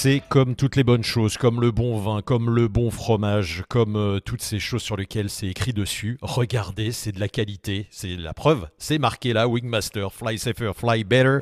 [0.00, 3.96] C'est comme toutes les bonnes choses, comme le bon vin, comme le bon fromage, comme
[3.96, 6.18] euh, toutes ces choses sur lesquelles c'est écrit dessus.
[6.22, 11.02] Regardez, c'est de la qualité, c'est la preuve, c'est marqué là, Wingmaster, Fly Safer, Fly
[11.02, 11.38] Better.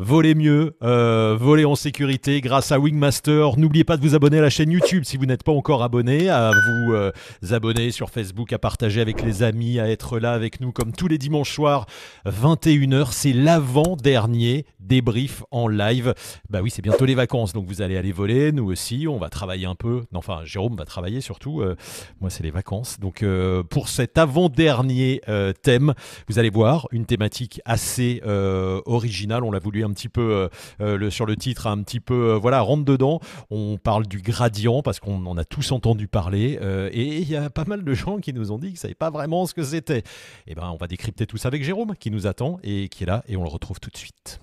[0.00, 3.58] Volez mieux, euh, volez en sécurité grâce à Wingmaster.
[3.58, 6.30] N'oubliez pas de vous abonner à la chaîne YouTube si vous n'êtes pas encore abonné,
[6.30, 7.10] à vous euh,
[7.50, 11.08] abonner sur Facebook, à partager avec les amis, à être là avec nous comme tous
[11.08, 11.86] les dimanches soirs,
[12.26, 13.08] 21h.
[13.10, 16.14] C'est l'avant-dernier débrief en live.
[16.48, 19.30] Bah oui, c'est bientôt les vacances, donc vous allez aller voler, nous aussi, on va
[19.30, 20.04] travailler un peu.
[20.12, 21.60] Non, enfin, Jérôme va travailler surtout.
[21.60, 21.74] Euh,
[22.20, 23.00] moi, c'est les vacances.
[23.00, 25.22] Donc, euh, pour cet avant-dernier
[25.62, 25.92] thème,
[26.28, 29.42] vous allez voir une thématique assez originale.
[29.42, 30.48] On l'a voulu un petit peu euh,
[30.80, 33.20] euh, sur le titre, un petit peu, euh, voilà, rentre dedans.
[33.50, 36.58] On parle du gradient parce qu'on en a tous entendu parler
[36.92, 38.94] et il y a pas mal de gens qui nous ont dit qu'ils ne savaient
[38.94, 40.02] pas vraiment ce que c'était.
[40.46, 43.06] Et ben, on va décrypter tout ça avec Jérôme qui nous attend et qui est
[43.06, 44.40] là et on le retrouve tout de suite.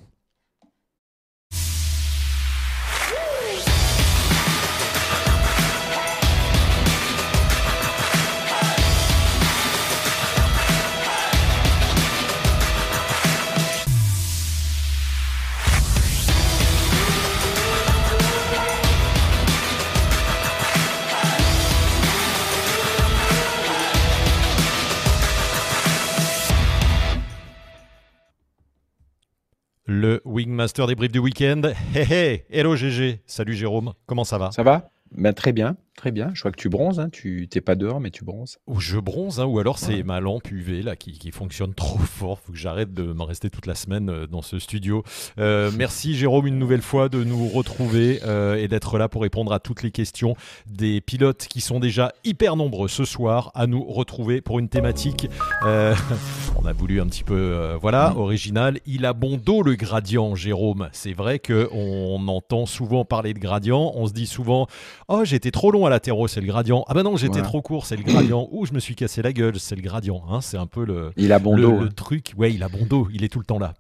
[29.88, 31.61] Le Wingmaster débrief du week-end.
[31.94, 33.22] Hey hey, hello GG.
[33.28, 34.50] Salut Jérôme, comment ça va?
[34.52, 34.89] Ça va?
[35.11, 36.31] Ben, Très bien, très bien.
[36.33, 36.99] Je vois que tu bronzes.
[36.99, 37.09] Hein.
[37.11, 38.57] Tu t'es pas dehors, mais tu bronzes.
[38.67, 40.03] Ou je bronze, hein, ou alors c'est Ouais.
[40.03, 42.39] ma lampe UV là qui, qui fonctionne trop fort.
[42.39, 45.03] Faut que j'arrête de me rester toute la semaine euh, dans ce studio.
[45.39, 49.53] Euh, merci Jérôme une nouvelle fois de nous retrouver euh, et d'être là pour répondre
[49.53, 50.35] à toutes les questions
[50.67, 55.30] des pilotes qui sont déjà hyper nombreux ce soir à nous retrouver pour une thématique.
[55.65, 55.95] euh,
[56.61, 58.80] on a voulu un petit peu, voilà, original.
[58.85, 60.89] Il a bon dos le gradient, Jérôme.
[60.91, 63.91] C'est vrai que on entend souvent parler de gradient.
[63.95, 64.67] On se dit souvent,
[65.08, 66.83] oh j'étais trop long à l'atterro, c'est le gradient.
[66.87, 68.47] Ah bah non, j'étais trop court, c'est le gradient.
[68.51, 70.23] Ou je me suis cassé la gueule, c'est le gradient.
[70.29, 71.79] Hein, c'est un peu le, Il a bon le, dos.
[71.79, 71.89] le hein.
[71.95, 72.33] truc.
[72.37, 73.73] Ouais, il a bon dos, il est tout le temps là.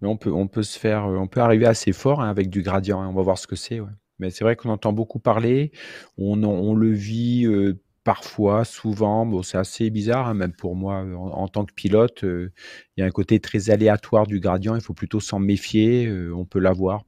[0.00, 2.50] Mais on peut, on peut se faire, euh, on peut arriver assez fort hein, avec
[2.50, 3.00] du gradient.
[3.08, 3.80] On va voir ce que c'est.
[3.80, 3.88] ouais.
[4.20, 5.70] Mais c'est vrai qu'on entend beaucoup parler.
[6.16, 9.26] On, le vit euh, parfois, souvent.
[9.26, 12.24] Bon, c'est assez bizarre, hein, même pour moi euh, en, en tant que pilote.
[12.24, 12.50] euh,
[12.96, 14.74] Il y a un côté très aléatoire du gradient.
[14.74, 16.06] Il faut plutôt s'en méfier.
[16.06, 17.02] euh, on peut l'avoir.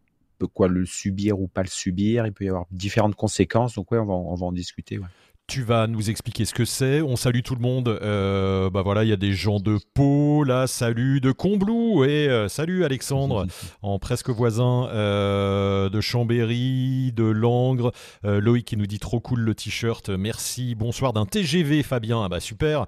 [0.46, 2.26] Quoi le subir ou pas le subir.
[2.26, 3.74] Il peut y avoir différentes conséquences.
[3.74, 4.98] Donc ouais, on va, on va en discuter.
[4.98, 5.06] ouais.
[5.50, 7.02] Tu vas nous expliquer ce que c'est.
[7.02, 7.88] On salue tout le monde.
[7.88, 12.28] Euh, bah voilà, il y a des gens de Pau, là, salut de Combloux et
[12.28, 13.48] euh, salut Alexandre
[13.82, 17.90] en presque voisin euh, de Chambéry, de Langres.
[18.22, 20.08] Loïc qui nous dit trop cool le t-shirt.
[20.10, 20.76] Merci.
[20.76, 22.22] Bonsoir d'un TGV, Fabien.
[22.22, 22.86] Ah bah super.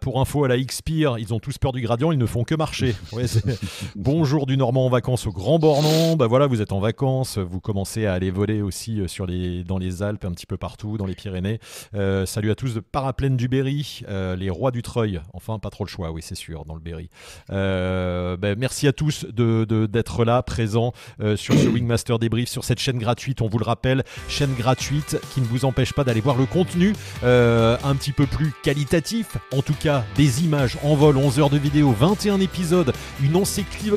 [0.00, 2.56] Pour info, à la Xpire, ils ont tous peur du gradient, ils ne font que
[2.56, 2.96] marcher.
[3.12, 3.26] Ouais,
[3.96, 6.16] Bonjour du Normand en vacances au Grand Bornand.
[6.16, 9.78] Bah voilà, vous êtes en vacances, vous commencez à aller voler aussi sur les, dans
[9.78, 11.59] les Alpes, un petit peu partout, dans les Pyrénées.
[11.94, 15.20] Euh, salut à tous de Paraplaine du Berry, euh, les rois du Treuil.
[15.32, 17.08] Enfin, pas trop le choix, oui, c'est sûr, dans le Berry.
[17.50, 20.92] Euh, ben, merci à tous de- de- d'être là, présents
[21.36, 23.40] sur ce Wingmaster débrief, sur cette chaîne gratuite.
[23.42, 26.92] On vous le rappelle, chaîne gratuite qui ne vous empêche pas d'aller voir le contenu
[27.22, 29.36] un petit peu plus qualitatif.
[29.52, 33.40] En tout cas, des images en vol, 11 heures de vidéo, 21 épisodes, une,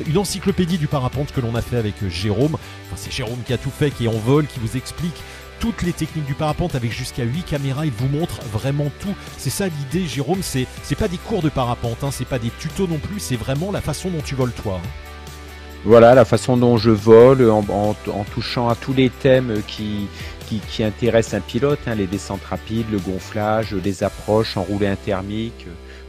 [0.06, 2.54] une encyclopédie du parapente que l'on a fait avec Jérôme.
[2.54, 5.14] Enfin, c'est Jérôme qui a tout fait, qui est en vol, qui vous explique
[5.64, 7.86] toutes les techniques du parapente avec jusqu'à 8 caméras.
[7.86, 9.14] Il vous montre vraiment tout.
[9.38, 10.42] C'est ça l'idée, Jérôme.
[10.42, 13.18] C'est c'est pas des cours de parapente, hein, c'est pas des tutos non plus.
[13.18, 14.78] C'est vraiment la façon dont tu voles toi.
[14.84, 14.88] hein.
[15.86, 17.94] Voilà la façon dont je vole, en,
[18.34, 20.06] touchant à tous les thèmes qui,
[20.80, 25.66] intéressent un pilote, hein, les descentes rapides, le gonflage, les approches, enroulé intermique.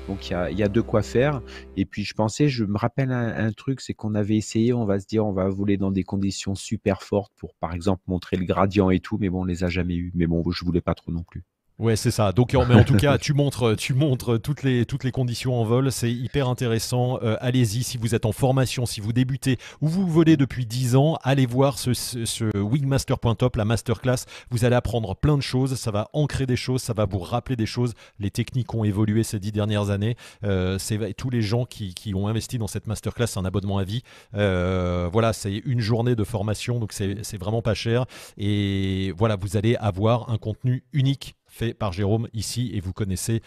[0.07, 1.41] Donc il y a, y a de quoi faire.
[1.75, 4.85] Et puis je pensais, je me rappelle un, un truc, c'est qu'on avait essayé, on
[4.85, 8.37] va se dire, on va voler dans des conditions super fortes pour par exemple montrer
[8.37, 10.11] le gradient et tout, mais bon, on les a jamais eu.
[10.15, 11.43] Mais bon, je voulais pas trop non plus.
[11.77, 12.31] Ouais, c'est ça.
[12.31, 15.65] Donc, mais en tout cas, tu montres, tu montres toutes les toutes les conditions en
[15.65, 15.91] vol.
[15.91, 17.19] C'est hyper intéressant.
[17.21, 20.95] Euh, allez-y si vous êtes en formation, si vous débutez ou vous volez depuis 10
[20.95, 24.23] ans, allez voir ce, ce, ce wingmaster.top, la masterclass.
[24.51, 25.75] Vous allez apprendre plein de choses.
[25.75, 27.93] Ça va ancrer des choses, ça va vous rappeler des choses.
[28.19, 30.15] Les techniques ont évolué ces dix dernières années.
[30.45, 33.79] Euh, c'est tous les gens qui, qui ont investi dans cette masterclass, c'est un abonnement
[33.79, 34.01] à vie.
[34.33, 38.05] Euh, voilà, c'est une journée de formation, donc c'est vraiment pas cher.
[38.37, 43.41] Et voilà, vous allez avoir un contenu unique fait par Jérôme ici et vous connaissez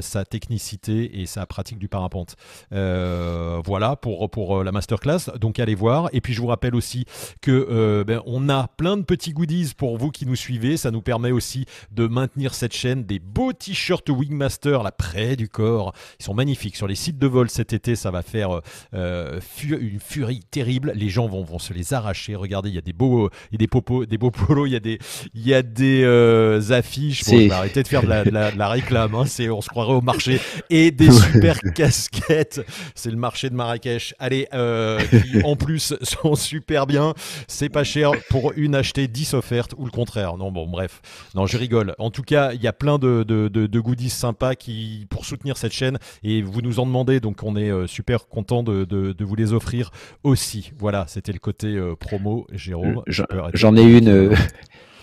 [0.00, 2.36] sa technicité et sa pratique du parapente.
[2.70, 5.30] voilà pour, pour la masterclass.
[5.40, 6.08] Donc allez voir.
[6.12, 7.04] Et puis je vous rappelle aussi
[7.40, 10.76] que ben, on a plein de petits goodies pour vous qui nous suivez.
[10.76, 13.04] Ça nous permet aussi de maintenir cette chaîne.
[13.04, 15.94] Des beaux t-shirts Wingmaster là près du corps.
[16.20, 16.76] Ils sont magnifiques.
[16.76, 18.60] Sur les sites de vol cet été, ça va faire
[18.92, 20.92] une furie terrible.
[20.94, 22.34] Les gens vont, vont se les arracher.
[22.34, 24.72] Regardez, il y a des beaux, il y a des popos, des beaux polos, il
[24.72, 24.98] y a des,
[25.34, 27.24] il y a des euh, affiches.
[27.24, 29.14] Bon, arrêter de faire de la, réclame.
[29.14, 29.24] Hein.
[29.26, 30.40] c'est, on se croirait au marché
[30.70, 32.64] et des super casquettes.
[32.94, 34.14] C'est le marché de Marrakech.
[34.18, 37.14] Allez, euh, qui en plus sont super bien.
[37.48, 40.36] C'est pas cher pour une acheter 10 offertes ou le contraire.
[40.36, 41.00] Non, bon, bref.
[41.34, 41.94] Non, je rigole.
[41.98, 45.56] En tout cas, il y a plein de, de, de, goodies sympas qui pour soutenir
[45.56, 47.20] cette chaîne et vous nous en demandez.
[47.20, 49.90] Donc, on est euh, super content de, de, vous les offrir
[50.22, 50.72] aussi.
[50.78, 53.02] Voilà, c'était le côté promo, Jérôme.
[53.06, 54.34] J'en ai une.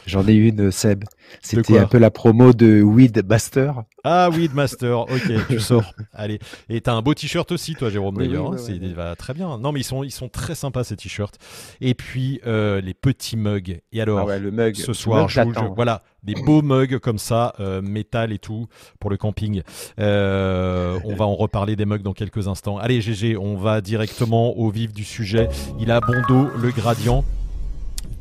[0.05, 1.03] J'en ai une, Seb.
[1.41, 3.83] C'était un peu la promo de Weed Master.
[4.03, 5.93] Ah, Weed Master, ok, tu sors.
[6.13, 6.39] Allez.
[6.69, 8.57] Et t'as un beau t-shirt aussi, toi, Jérôme, d'ailleurs.
[8.59, 9.57] c'est va très bien.
[9.57, 11.37] Non, mais ils sont, ils sont très sympas, ces t-shirts.
[11.79, 13.81] Et puis, euh, les petits mugs.
[13.91, 15.41] Et alors, ah le mug, ce soir, je
[15.75, 18.67] voilà, des beaux mugs comme ça, euh, métal et tout,
[18.99, 19.61] pour le camping.
[19.99, 22.77] Euh, on va en reparler des mugs dans quelques instants.
[22.77, 25.49] Allez, GG, on va directement au vif du sujet.
[25.79, 27.23] Il a bon dos, le gradient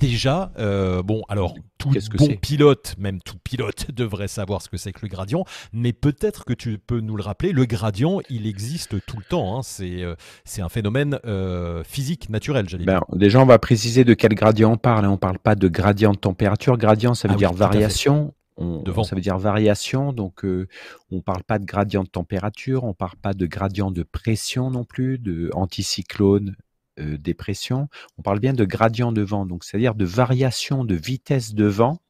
[0.00, 4.92] déjà, euh, bon, alors tout bon pilote, même tout pilote devrait savoir ce que c'est
[4.92, 9.04] que le gradient, mais peut-être que tu peux nous le rappeler, le gradient, il existe
[9.06, 9.62] tout le temps, hein.
[9.62, 14.14] c'est euh, c'est un phénomène euh, physique, naturel, j'allais ben, Déjà, on va préciser de
[14.14, 15.10] quel gradient on parle, hein.
[15.10, 18.82] on ne parle pas de gradient de température, gradient ça veut ah dire variation, on,
[19.04, 22.94] ça veut dire variation, donc on ne parle pas de gradient de température, on ne
[22.94, 26.56] parle pas de gradient de pression non plus, de anticyclone,
[26.98, 27.88] euh, dépression,
[28.18, 32.00] on parle bien de gradient de vent, donc c'est-à-dire de variation de vitesse de vent,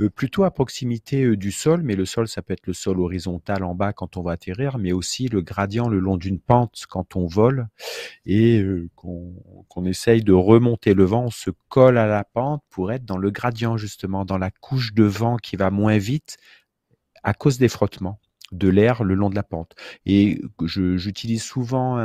[0.00, 3.00] euh, plutôt à proximité euh, du sol, mais le sol, ça peut être le sol
[3.00, 6.84] horizontal en bas quand on va atterrir, mais aussi le gradient le long d'une pente
[6.88, 7.68] quand on vole
[8.26, 8.62] et
[8.94, 13.18] qu'on essaye de remonter le vent, on se colle à la pente pour être dans
[13.18, 16.36] le gradient justement, dans la couche de vent qui va moins vite
[17.22, 18.20] à cause des frottements
[18.52, 19.74] de l'air le long de la pente.
[20.06, 21.98] Et j'utilise souvent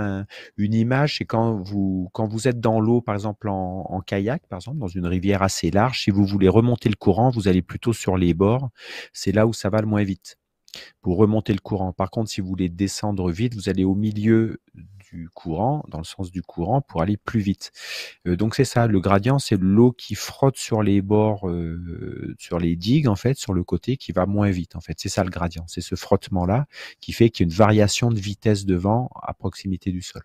[0.57, 4.57] une image, c'est quand vous, quand vous êtes dans l'eau, par exemple en, kayak, par
[4.57, 7.93] exemple, dans une rivière assez large, si vous voulez remonter le courant, vous allez plutôt
[7.93, 8.69] sur les bords.
[9.13, 10.37] C'est là où ça va le moins vite
[11.01, 11.93] pour remonter le courant.
[11.93, 14.59] Par contre, si vous voulez descendre vite, vous allez au milieu
[15.33, 17.71] courant, dans le sens du courant, pour aller plus vite.
[18.27, 22.59] Euh, donc c'est ça, le gradient, c'est l'eau qui frotte sur les bords, euh, sur
[22.59, 24.95] les digues, en fait, sur le côté, qui va moins vite, en fait.
[24.99, 26.65] C'est ça le gradient, c'est ce frottement-là
[26.99, 30.23] qui fait qu'il y a une variation de vitesse de vent à proximité du sol.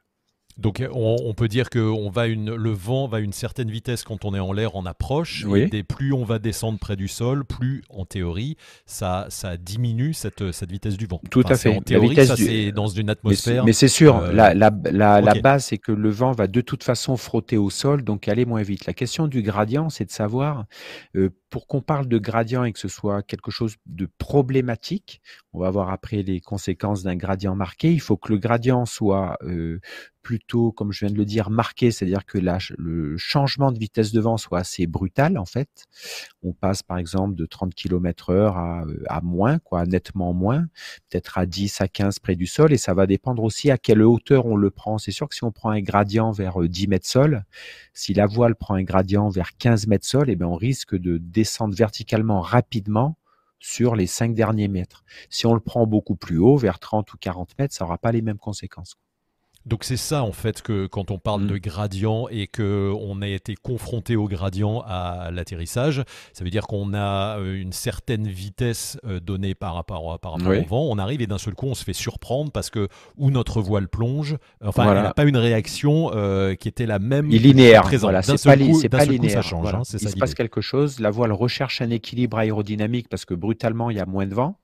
[0.60, 4.04] Donc on, peut dire que on va une, le vent va à une certaine vitesse
[4.04, 5.44] quand on est en l'air en approche.
[5.72, 10.52] Et plus on va descendre près du sol, plus en théorie ça, ça diminue cette,
[10.52, 11.20] cette vitesse du vent.
[11.30, 11.76] Tout à fait.
[11.76, 13.64] En théorie, ça c'est dans une atmosphère.
[13.64, 14.70] Mais c'est sûr, euh, la, la,
[15.20, 18.44] la, base c'est que le vent va de toute façon frotter au sol, donc aller
[18.44, 18.86] moins vite.
[18.86, 20.66] La question du gradient, c'est de savoir
[21.16, 25.20] euh, pour qu'on parle de gradient et que ce soit quelque chose de problématique,
[25.52, 29.36] on va voir après les conséquences d'un gradient marqué, il faut que le gradient soit
[29.42, 29.80] euh,
[30.22, 34.20] plutôt, comme je viens de le dire, marqué, c'est-à-dire que le changement de vitesse de
[34.20, 35.68] vent soit assez brutal en fait.
[36.42, 40.66] On passe par exemple de 30 km heure à, euh, à moins, quoi, nettement moins,
[41.08, 44.02] peut-être à 10 à 15 près du sol, et ça va dépendre aussi à quelle
[44.02, 44.98] hauteur on le prend.
[44.98, 47.44] C'est sûr que si on prend un gradient vers 10 euh, mètres sol,
[47.94, 51.18] si la voile prend un gradient vers 15 mètres sol, eh bien on risque de
[51.18, 53.16] descendre verticalement rapidement
[53.58, 55.04] sur les 5 derniers mètres.
[55.28, 58.12] Si on le prend beaucoup plus haut, vers 30 ou 40 mètres, ça n'aura pas
[58.12, 58.96] les mêmes conséquences.
[59.66, 61.58] Donc c'est ça en fait que quand on parle de mm.
[61.58, 66.02] gradient et que on a été confronté au gradient à l'atterrissage,
[66.32, 70.48] ça veut dire qu'on a euh, une certaine vitesse euh, donnée par rapport, par rapport
[70.48, 70.88] au vent.
[70.90, 72.88] On arrive et d'un seul coup on se fait surprendre parce que
[73.18, 77.30] ou notre voile plonge, enfin elle n'a pas une réaction euh, qui était la même.
[77.30, 77.82] Il linéaire.
[78.00, 79.42] Voilà, c'est pas, coup, pas linéaire.
[79.42, 79.74] ça change.
[79.74, 81.00] Hein, Il se passe quelque chose.
[81.00, 84.58] La voile recherche un équilibre aérodynamique parce que brutalement il y a moins de vent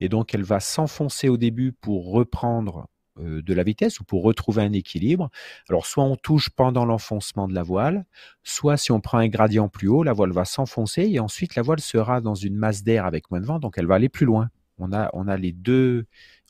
[0.00, 2.86] et donc elle va s'enfoncer au début pour reprendre
[3.18, 5.30] de la vitesse ou pour retrouver un équilibre.
[5.68, 8.04] Alors soit on touche pendant l'enfoncement de la voile,
[8.42, 11.62] soit si on prend un gradient plus haut, la voile va s'enfoncer et ensuite la
[11.62, 14.26] voile sera dans une masse d'air avec moins de vent, donc elle va aller plus
[14.26, 14.50] loin.
[14.78, 16.06] On a, les, deux,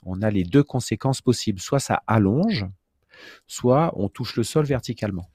[0.06, 1.58] les deux conséquences possibles.
[1.58, 2.64] Soit ça allonge,
[3.48, 5.28] soit on touche le sol verticalement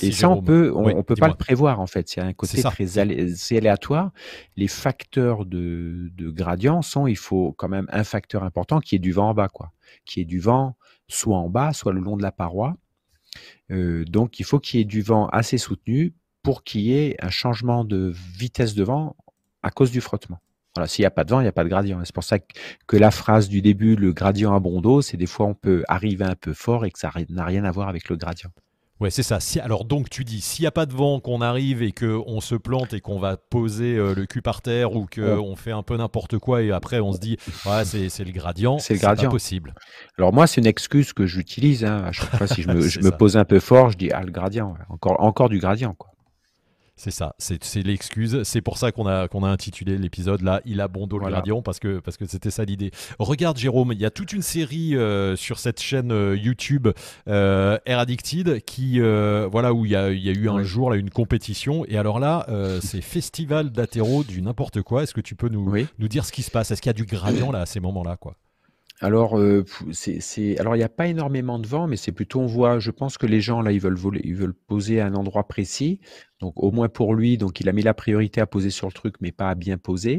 [0.00, 2.08] et ça, on peut, on, peut pas le prévoir en fait.
[2.08, 4.12] C'est un côté très aléatoire.
[4.56, 8.98] Les facteurs de, de, gradient sont, il faut quand même un facteur important qui est
[8.98, 9.72] du vent en bas, quoi.
[10.06, 10.76] Qui est du vent
[11.08, 12.76] soit en bas, soit le long de la paroi.
[13.70, 17.16] Euh, donc, il faut qu'il y ait du vent assez soutenu pour qu'il y ait
[17.20, 19.16] un changement de vitesse de vent
[19.62, 20.40] à cause du frottement.
[20.74, 22.00] Voilà, s'il n'y a pas de vent, il n'y a pas de gradient.
[22.04, 25.26] C'est pour ça que, la phrase du début, le gradient à bon dos, c'est des
[25.26, 28.08] fois on peut arriver un peu fort et que ça n'a rien à voir avec
[28.08, 28.50] le gradient.
[29.04, 29.38] Ouais, c'est ça.
[29.38, 32.40] Si, alors donc tu dis, s'il n'y a pas de vent, qu'on arrive et qu'on
[32.40, 35.82] se plante et qu'on va poser euh, le cul par terre ou qu'on fait un
[35.82, 39.74] peu n'importe quoi et après on se dit, ouais, c'est le gradient, c'est pas possible.
[40.16, 41.84] Alors moi, c'est une excuse que j'utilise.
[41.84, 44.10] Hein, à chaque fois, si je me, je me pose un peu fort, je dis,
[44.10, 45.92] ah, le gradient, encore, encore du gradient.
[45.92, 46.13] quoi.
[46.96, 48.44] C'est ça, c'est l'excuse.
[48.44, 51.26] C'est pour ça qu'on a, qu'on a intitulé l'épisode là, Il a bon dos le
[51.26, 52.92] gradient, parce que parce que c'était ça l'idée.
[53.18, 56.88] Regarde Jérôme, il y a toute une série euh, sur cette chaîne euh, YouTube
[57.26, 60.96] euh, Air Addicted qui, voilà, où il y a, y a, eu un jour là,
[60.96, 61.84] une compétition.
[61.86, 62.46] Et alors là,
[62.80, 65.02] c'est festival d'athéro du n'importe quoi.
[65.02, 66.70] Est-ce que tu peux nous, nous dire ce qui se passe?
[66.70, 68.36] Est-ce qu'il y a du gradient là à ces moments-là quoi?
[69.04, 69.38] Alors,
[69.92, 72.90] c'est, alors il n'y a pas énormément de vent, mais c'est plutôt, on voit, je
[72.90, 76.00] pense que les gens là, ils veulent voler, ils veulent poser à un endroit précis.
[76.40, 78.92] Donc, au moins pour lui, donc il a mis la priorité à poser sur le
[78.92, 80.18] truc, mais pas à bien poser.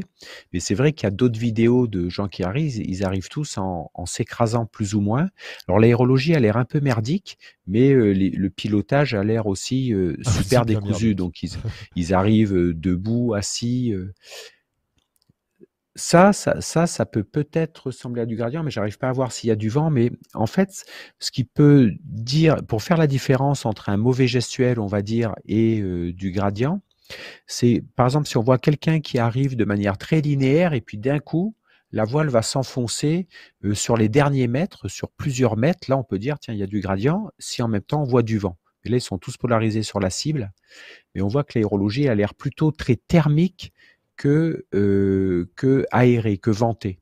[0.52, 3.58] Mais c'est vrai qu'il y a d'autres vidéos de gens qui arrivent, ils arrivent tous
[3.58, 5.30] en, s'écrasant plus ou moins.
[5.66, 10.64] Alors, l'aérologie a l'air un peu merdique, mais le pilotage a l'air aussi ah, super
[10.64, 11.16] décousu.
[11.16, 11.50] Donc, ils,
[11.96, 13.92] ils arrivent debout, assis
[15.96, 19.32] ça, ça, ça, ça peut peut-être ressembler à du gradient, mais j'arrive pas à voir
[19.32, 19.90] s'il y a du vent.
[19.90, 20.84] Mais en fait,
[21.18, 25.34] ce qui peut dire, pour faire la différence entre un mauvais gestuel, on va dire,
[25.46, 26.82] et euh, du gradient,
[27.46, 30.98] c'est par exemple si on voit quelqu'un qui arrive de manière très linéaire et puis
[30.98, 31.56] d'un coup,
[31.92, 33.26] la voile va s'enfoncer
[33.64, 35.88] euh, sur les derniers mètres, sur plusieurs mètres.
[35.90, 38.06] Là, on peut dire, tiens, il y a du gradient, si en même temps on
[38.06, 38.58] voit du vent.
[38.84, 40.52] Et là, ils sont tous polarisés sur la cible.
[41.14, 43.72] Mais on voit que l'aérologie a l'air plutôt très thermique
[44.16, 46.98] que, euh, que aéré, que venté.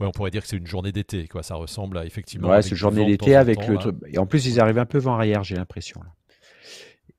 [0.00, 1.42] Ouais, on pourrait dire que c'est une journée d'été, quoi.
[1.42, 2.48] Ça ressemble à effectivement.
[2.48, 3.78] Ouais, c'est une journée d'été avec le.
[4.08, 6.00] Et en plus, ils arrivent un peu vent arrière, j'ai l'impression.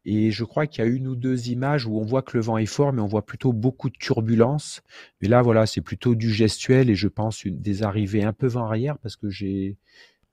[0.04, 2.44] Et je crois qu'il y a une ou deux images où on voit que le
[2.44, 4.84] vent est fort, mais on voit plutôt beaucoup de turbulences.
[5.20, 8.46] Mais là, voilà, c'est plutôt du gestuel et je pense une, des arrivées un peu
[8.46, 9.78] vent arrière parce que j'ai,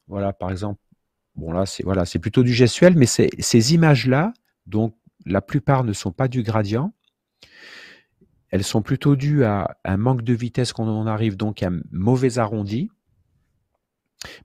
[0.09, 0.79] voilà, par exemple,
[1.37, 4.35] bon là, c'est voilà, c'est plutôt du gestuel, mais ces images-là,
[4.67, 6.93] donc la plupart ne sont pas du gradient,
[8.53, 11.81] elles sont plutôt dues à un manque de vitesse quand on arrive donc à un
[11.91, 12.91] mauvais arrondi.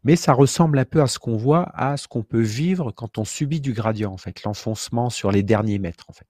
[0.03, 3.17] Mais ça ressemble un peu à ce qu'on voit, à ce qu'on peut vivre quand
[3.17, 6.25] on subit du gradient, en fait, l'enfoncement sur les derniers mètres, en fait.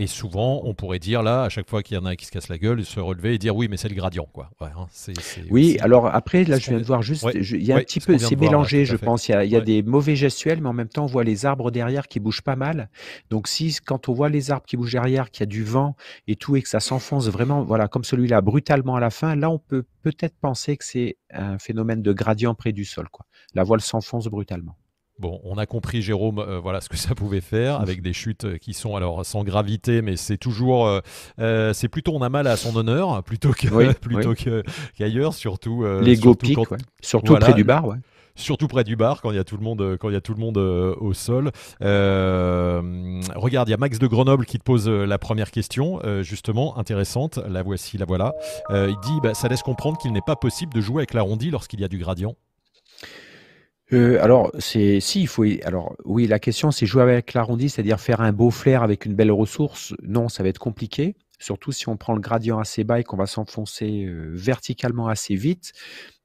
[0.00, 2.24] Et souvent, on pourrait dire là, à chaque fois qu'il y en a un qui
[2.24, 4.48] se casse la gueule, se relever et dire oui, mais c'est le gradient, quoi.
[4.62, 4.86] Hein,
[5.50, 8.16] oui, alors après, là, je viens de voir juste, il y a un petit peu,
[8.16, 9.28] c'est mélangé, je pense.
[9.28, 12.08] Il y a, des mauvais gestuels, mais en même temps, on voit les arbres derrière
[12.08, 12.88] qui bougent pas mal.
[13.28, 15.96] Donc, si quand on voit les arbres qui bougent derrière, qu'il y a du vent
[16.26, 19.50] et tout, et que ça s'enfonce vraiment, voilà, comme celui-là, brutalement à la fin, là,
[19.50, 23.26] on peut peut-être penser que c'est un phénomène de gradient près du sol, quoi.
[23.52, 24.78] La voile s'enfonce brutalement.
[25.20, 28.46] Bon, on a compris, Jérôme, euh, voilà ce que ça pouvait faire avec des chutes
[28.46, 30.86] euh, qui sont alors sans gravité, mais c'est toujours,
[31.38, 34.32] euh, c'est plutôt on a mal à son honneur plutôt que plutôt
[34.96, 35.84] qu'ailleurs, surtout.
[36.00, 36.64] Les surtout,
[37.02, 37.96] surtout près du bar, ouais
[38.36, 40.22] surtout près du bar quand il y a tout le monde quand il y a
[40.22, 41.50] tout le monde au sol.
[41.80, 47.38] regarde, il y a Max de Grenoble qui te pose la première question, justement intéressante.
[47.46, 48.32] La voici, la voilà.
[48.70, 51.80] il dit, bah, ça laisse comprendre qu'il n'est pas possible de jouer avec l'arrondi lorsqu'il
[51.80, 52.34] y a du gradient.
[53.92, 55.44] Euh, alors, c'est si il faut.
[55.64, 59.14] Alors, oui, la question, c'est jouer avec l'arrondi, c'est-à-dire faire un beau flair avec une
[59.14, 59.94] belle ressource.
[60.02, 63.16] Non, ça va être compliqué, surtout si on prend le gradient assez bas et qu'on
[63.16, 65.72] va s'enfoncer euh, verticalement assez vite.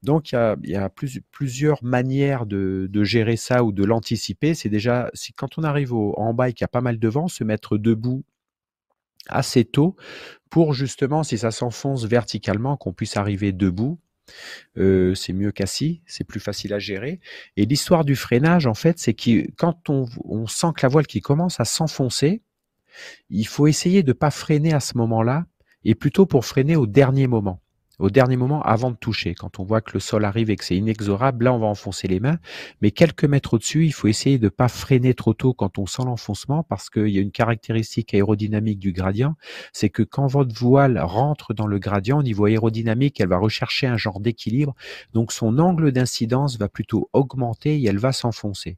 [0.04, 0.92] Donc, il y a,
[1.32, 4.54] plusieurs manières de, de, gérer ça ou de l'anticiper.
[4.54, 7.00] C'est déjà, si quand on arrive au, en bas et qu'il y a pas mal
[7.00, 8.24] de vent, se mettre debout
[9.28, 9.96] assez tôt
[10.52, 14.00] pour justement, si ça s'enfonce verticalement, qu'on puisse arriver debout
[14.78, 17.20] euh, c'est mieux qu'assis, c'est plus facile à gérer.
[17.58, 21.22] Et l'histoire du freinage, en fait, c'est que quand on, sent que la voile qui
[21.22, 22.42] commence à s'enfoncer,
[23.30, 25.46] il faut essayer de ne pas freiner à ce moment-là,
[25.84, 27.62] et plutôt pour freiner au dernier moment
[28.00, 29.36] au dernier moment avant de toucher.
[29.36, 32.08] Quand on voit que le sol arrive et que c'est inexorable, là on va enfoncer
[32.08, 32.40] les mains.
[32.82, 35.86] Mais quelques mètres au-dessus, il faut essayer de ne pas freiner trop tôt quand on
[35.86, 39.36] sent l'enfoncement parce qu'il y a une caractéristique aérodynamique du gradient,
[39.74, 43.88] c'est que quand votre voile rentre dans le gradient au niveau aérodynamique, elle va rechercher
[43.88, 44.74] un genre d'équilibre.
[45.14, 48.78] Donc son angle d'incidence va plutôt augmenter et elle va s'enfoncer.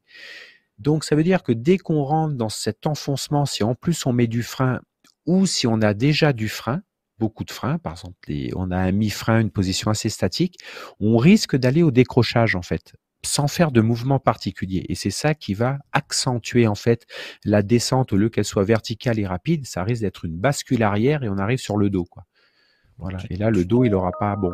[0.78, 4.12] Donc ça veut dire que dès qu'on rentre dans cet enfoncement, si en plus on
[4.12, 4.80] met du frein
[5.26, 6.82] ou si on a déjà du frein,
[7.18, 8.16] beaucoup de freins, par exemple,
[8.54, 10.58] on a un mi-frein, une position assez statique,
[11.00, 12.94] on risque d'aller au décrochage en fait
[13.24, 14.86] sans faire de mouvement particulier.
[14.88, 17.06] Et c'est ça qui va accentuer en fait
[17.44, 21.24] la descente au lieu qu'elle soit verticale et rapide, ça risque d'être une bascule arrière
[21.24, 22.24] et on arrive sur le dos quoi.
[22.98, 23.18] Voilà.
[23.30, 24.52] Et là le dos il aura pas bon.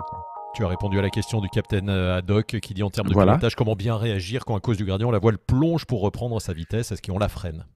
[0.55, 3.15] Tu as répondu à la question du capitaine euh, Haddock qui dit en termes de
[3.15, 6.53] pilotage comment bien réagir quand à cause du gradient la voile plonge pour reprendre sa
[6.53, 7.67] vitesse, est-ce qu'on la freine?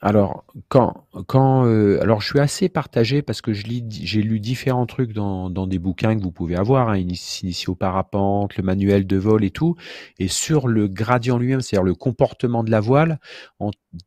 [0.00, 5.14] Alors, quand, quand, euh, alors je suis assez partagé parce que j'ai lu différents trucs
[5.14, 9.16] dans, dans des bouquins que vous pouvez avoir, hein, Initié au parapente, le manuel de
[9.16, 9.76] vol et tout,
[10.18, 13.18] et sur le gradient lui-même, c'est-à-dire le comportement de la voile,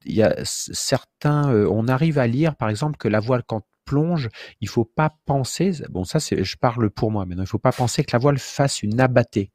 [0.06, 3.62] il y a certains, euh, on arrive à lire, par exemple, que la voile quand
[3.86, 4.30] plonge,
[4.62, 7.72] il faut pas penser, bon ça c'est, je parle pour moi maintenant, il faut pas
[7.72, 9.52] penser que la voile fasse une abattée.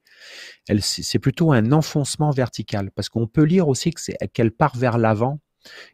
[0.80, 3.92] C'est plutôt un enfoncement vertical, parce qu'on peut lire aussi
[4.32, 5.40] qu'elle part vers l'avant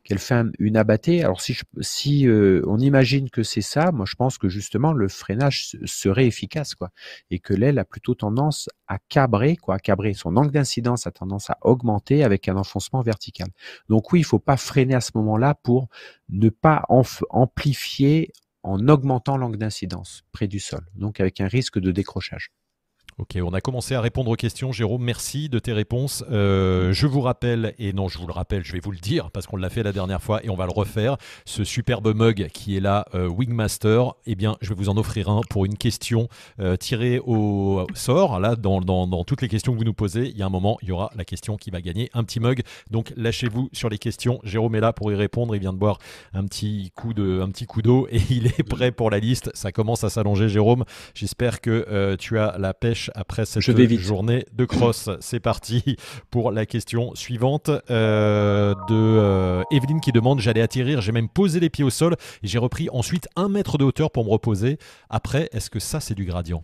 [0.05, 1.23] qu'elle fait une abattée.
[1.25, 5.09] Alors si, si euh, on imagine que c'est ça, moi je pense que justement le
[5.09, 6.91] freinage serait efficace, quoi,
[7.31, 10.15] et que l'aile a plutôt tendance à cabrer, quoi, à cabrer.
[10.15, 13.49] Son angle d'incidence a tendance à augmenter avec un enfoncement vertical.
[13.89, 15.89] Donc oui, il faut pas freiner à ce moment-là pour
[16.29, 16.85] ne pas
[17.31, 18.33] amplifier
[18.63, 22.51] en augmentant l'angle d'incidence près du sol, donc avec un risque de décrochage.
[23.19, 24.71] Ok, on a commencé à répondre aux questions.
[24.71, 26.25] Jérôme, merci de tes réponses.
[26.31, 29.33] Euh, je vous rappelle, et non, je vous le rappelle, je vais vous le dire
[29.33, 31.17] parce qu'on l'a fait la dernière fois et on va le refaire.
[31.45, 35.29] Ce superbe mug qui est là, euh, Wingmaster, eh bien, je vais vous en offrir
[35.31, 36.29] un pour une question
[36.61, 38.39] euh, tirée au sort.
[38.39, 40.79] Là, dans, dans, toutes les questions que vous nous posez, il y a un moment,
[40.83, 42.63] il y aura la question qui va gagner un petit mug.
[42.93, 44.39] Donc, lâchez-vous sur les questions.
[44.45, 45.57] Jérôme est là pour y répondre.
[45.57, 45.99] Il vient de boire
[46.35, 49.51] un petit coup de, un petit coup d'eau et il est prêt pour la liste.
[49.55, 50.85] Ça commence à s'allonger, Jérôme.
[51.15, 55.09] J'espère que tu as la pêche après cette journée de cross.
[55.21, 55.97] C'est parti
[56.31, 61.61] pour la question suivante euh, de euh, Evelyne qui demande J'allais atterrir, j'ai même posé
[61.61, 64.79] les pieds au sol et j'ai repris ensuite un mètre de hauteur pour me reposer.
[65.11, 66.63] Après, est-ce que ça c'est du gradient?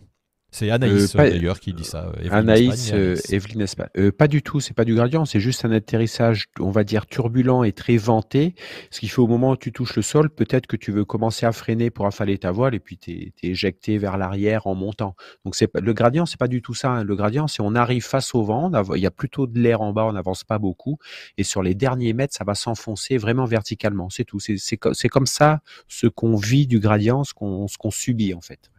[0.55, 2.09] C'est Anaïs euh, d'ailleurs qui dit ça.
[2.31, 2.93] Anaïs,
[3.29, 3.89] Evelyne Espagne.
[4.17, 7.65] pas du tout, c'est pas du gradient, c'est juste un atterrissage, on va dire turbulent
[7.65, 8.55] et très venté.
[8.89, 11.45] Ce qui fait au moment où tu touches le sol, peut-être que tu veux commencer
[11.45, 15.15] à freiner pour affaler ta voile et puis tu es, éjecté vers l'arrière en montant.
[15.43, 16.89] Donc c'est le gradient, c'est pas du tout ça.
[16.89, 17.03] Hein.
[17.03, 19.91] Le gradient, c'est on arrive face au vent, il y a plutôt de l'air en
[19.91, 20.97] bas, on n'avance pas beaucoup,
[21.37, 24.09] et sur les derniers mètres, ça va s'enfoncer vraiment verticalement.
[24.09, 24.39] C'est tout.
[24.39, 25.59] C'est comme ça
[25.89, 28.71] ce qu'on vit du gradient, ce qu'on subit en fait.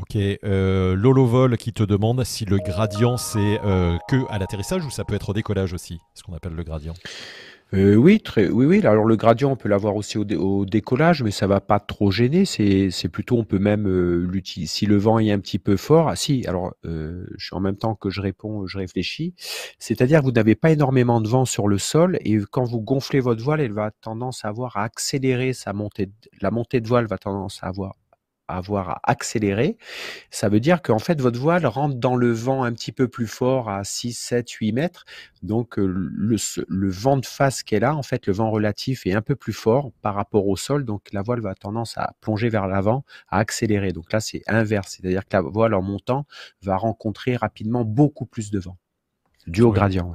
[0.00, 4.84] Ok, euh, Lolo Vol qui te demande si le gradient c'est euh, que à l'atterrissage
[4.84, 6.94] ou ça peut être au décollage aussi, ce qu'on appelle le gradient.
[7.74, 8.86] Euh, oui, très, oui, oui.
[8.86, 12.46] Alors le gradient, on peut l'avoir aussi au, décollage, mais ça va pas trop gêner.
[12.46, 16.08] C'est, plutôt, on peut même euh, l'utiliser si le vent est un petit peu fort.
[16.08, 16.46] Ah, si.
[16.46, 19.34] Alors, euh, je suis en même temps que je réponds, je réfléchis.
[19.78, 23.42] C'est-à-dire vous n'avez pas énormément de vent sur le sol et quand vous gonflez votre
[23.42, 26.10] voile, elle va tendance à avoir à accélérer sa montée.
[26.40, 27.94] La montée de voile va tendance à avoir
[28.48, 29.76] avoir accéléré,
[30.30, 33.26] ça veut dire qu'en fait votre voile rentre dans le vent un petit peu plus
[33.26, 35.04] fort à 6, 7, 8 mètres.
[35.42, 36.36] Donc le,
[36.68, 39.52] le vent de face qu'elle a, en fait le vent relatif est un peu plus
[39.52, 40.84] fort par rapport au sol.
[40.84, 43.92] Donc la voile va tendance à plonger vers l'avant, à accélérer.
[43.92, 46.26] Donc là c'est inverse, c'est-à-dire que la voile en montant
[46.62, 48.78] va rencontrer rapidement beaucoup plus de vent
[49.48, 50.14] dû au gradient.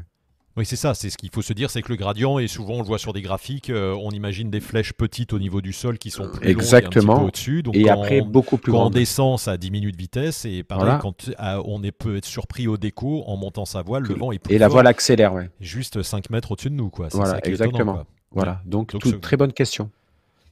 [0.55, 0.93] Oui, c'est ça.
[0.93, 2.99] C'est ce qu'il faut se dire, c'est que le gradient, et souvent on le voit
[2.99, 6.29] sur des graphiques, euh, on imagine des flèches petites au niveau du sol qui sont
[6.29, 7.21] plus Exactement.
[7.21, 7.63] et au-dessus.
[7.73, 10.45] et après beaucoup plus Quand on descend, ça diminue de vitesse.
[10.45, 14.03] Et pareil, quand euh, on est, peut être surpris au déco, en montant sa voile,
[14.03, 15.49] le vent est plus Et la voile accélère, ouais.
[15.59, 17.07] Juste 5 mètres au-dessus de nous, quoi.
[17.11, 18.03] Voilà, exactement.
[18.31, 18.61] Voilà.
[18.65, 19.89] Donc, très bonne question.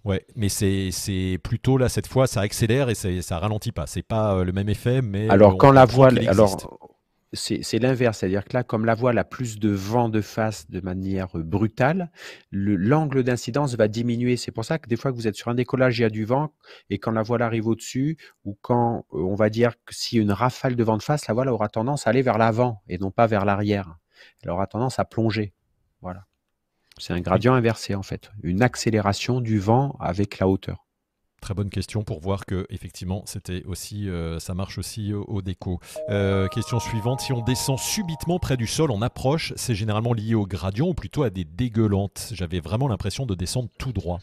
[0.03, 3.85] Ouais, mais c'est plutôt là cette fois ça accélère et ça ralentit pas.
[3.85, 6.79] C'est pas euh, le même effet, mais alors quand la voile, alors
[7.33, 10.81] c'est l'inverse, c'est-à-dire que là, comme la voile a plus de vent de face de
[10.81, 12.11] manière euh, brutale,
[12.51, 14.35] l'angle d'incidence va diminuer.
[14.35, 16.09] C'est pour ça que des fois que vous êtes sur un décollage, il y a
[16.09, 16.53] du vent,
[16.89, 20.31] et quand la voile arrive au-dessus, ou quand euh, on va dire que a une
[20.31, 23.11] rafale de vent de face, la voile aura tendance à aller vers l'avant et non
[23.11, 23.95] pas vers l'arrière.
[24.43, 25.53] Elle aura tendance à plonger.
[26.01, 26.25] Voilà.
[26.97, 30.85] C'est un gradient inversé en fait, une accélération du vent avec la hauteur.
[31.41, 35.79] Très bonne question pour voir que effectivement c'était aussi euh, ça marche aussi au, déco.
[36.09, 40.35] Euh, question suivante si on descend subitement près du sol en approche, c'est généralement lié
[40.35, 42.29] au gradient ou plutôt à des dégueulantes?
[42.33, 44.19] J'avais vraiment l'impression de descendre tout droit.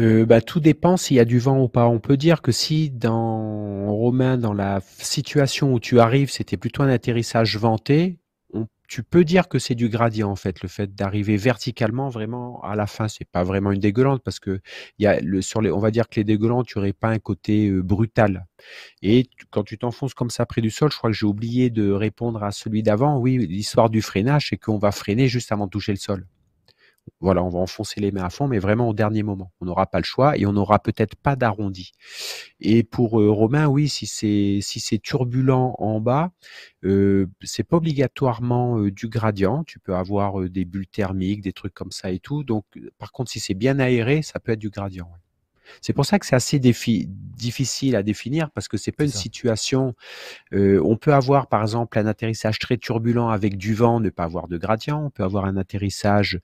[0.00, 1.86] Euh, bah, tout dépend s'il y a du vent ou pas.
[1.86, 6.82] On peut dire que si dans Romain, dans la situation où tu arrives, c'était plutôt
[6.82, 8.18] un atterrissage venté,
[8.90, 12.74] tu peux dire que c'est du gradient en fait, le fait d'arriver verticalement vraiment à
[12.74, 14.60] la fin, c'est pas vraiment une dégueulante parce que
[14.98, 17.08] il y a le sur les, on va dire que les dégueulantes, tu aurais pas
[17.08, 18.46] un côté brutal.
[19.00, 21.92] Et quand tu t'enfonces comme ça près du sol, je crois que j'ai oublié de
[21.92, 23.16] répondre à celui d'avant.
[23.18, 26.26] Oui, l'histoire du freinage, c'est qu'on va freiner juste avant de toucher le sol
[27.20, 29.52] voilà, on va enfoncer les mains à fond, mais vraiment au dernier moment.
[29.60, 31.92] On n'aura pas le choix et on n'aura peut-être pas d'arrondi.
[32.60, 36.32] Et pour euh, Romain, oui, si c'est si c'est turbulent en bas,
[36.84, 39.64] euh, c'est pas obligatoirement euh, du gradient.
[39.64, 42.44] Tu peux avoir euh, des bulles thermiques, des trucs comme ça et tout.
[42.44, 42.64] Donc,
[42.98, 45.10] par contre, si c'est bien aéré, ça peut être du gradient.
[45.80, 49.94] C'est pour ça que c'est assez difficile à définir parce que c'est pas une situation.
[50.52, 54.24] Euh, on peut avoir par exemple un atterrissage très turbulent avec du vent, ne pas
[54.24, 55.04] avoir de gradient.
[55.06, 56.40] On peut avoir un atterrissage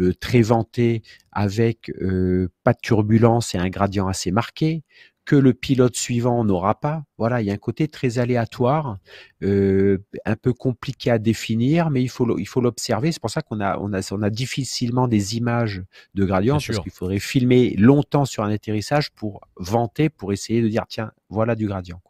[0.00, 4.82] euh, très venté avec euh, pas de turbulence et un gradient assez marqué
[5.28, 7.02] que le pilote suivant n'aura pas.
[7.18, 8.96] Voilà, il y a un côté très aléatoire,
[9.42, 13.12] euh, un peu compliqué à définir, mais il faut il faut l'observer.
[13.12, 15.82] C'est pour ça qu'on a on a on a difficilement des images
[16.14, 20.68] de gradient parce qu'il faudrait filmer longtemps sur un atterrissage pour vanter, pour essayer de
[20.68, 22.00] dire tiens voilà du gradient.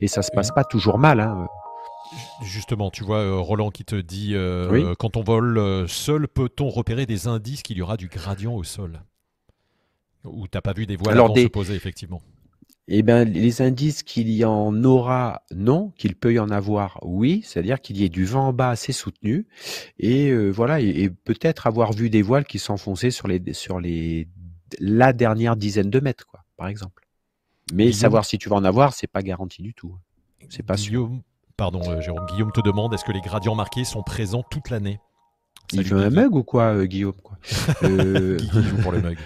[0.00, 1.20] Et ça se passe pas toujours mal.
[1.20, 1.46] Hein.
[2.42, 7.06] Justement, tu vois euh, Roland qui te dit euh, quand on vole seul, peut-on repérer
[7.06, 9.00] des indices qu'il y aura du gradient au sol?
[10.24, 12.20] Ou t'as pas vu des voiles avant se poser effectivement?
[12.98, 17.40] Eh bien, les indices qu'il y en aura, non, qu'il peut y en avoir, oui,
[17.44, 19.46] c'est-à-dire qu'il y ait du vent en bas assez soutenu,
[20.00, 24.26] et euh, voilà, et, peut-être avoir vu des voiles qui s'enfonçaient sur les sur les
[24.80, 27.06] la dernière dizaine de mètres, quoi, par exemple.
[27.72, 29.96] Mais savoir si tu vas en avoir, c'est pas garanti du tout.
[30.48, 31.22] C'est pas Guillaume, sûr.
[31.56, 32.26] Pardon, euh, Jérôme.
[32.26, 34.98] Guillaume te demande est-ce que les gradients marqués sont présents toute l'année?
[35.72, 37.38] Il veut un mug ou quoi, euh, Guillaume quoi?
[37.82, 39.18] Guillaume pour le mug.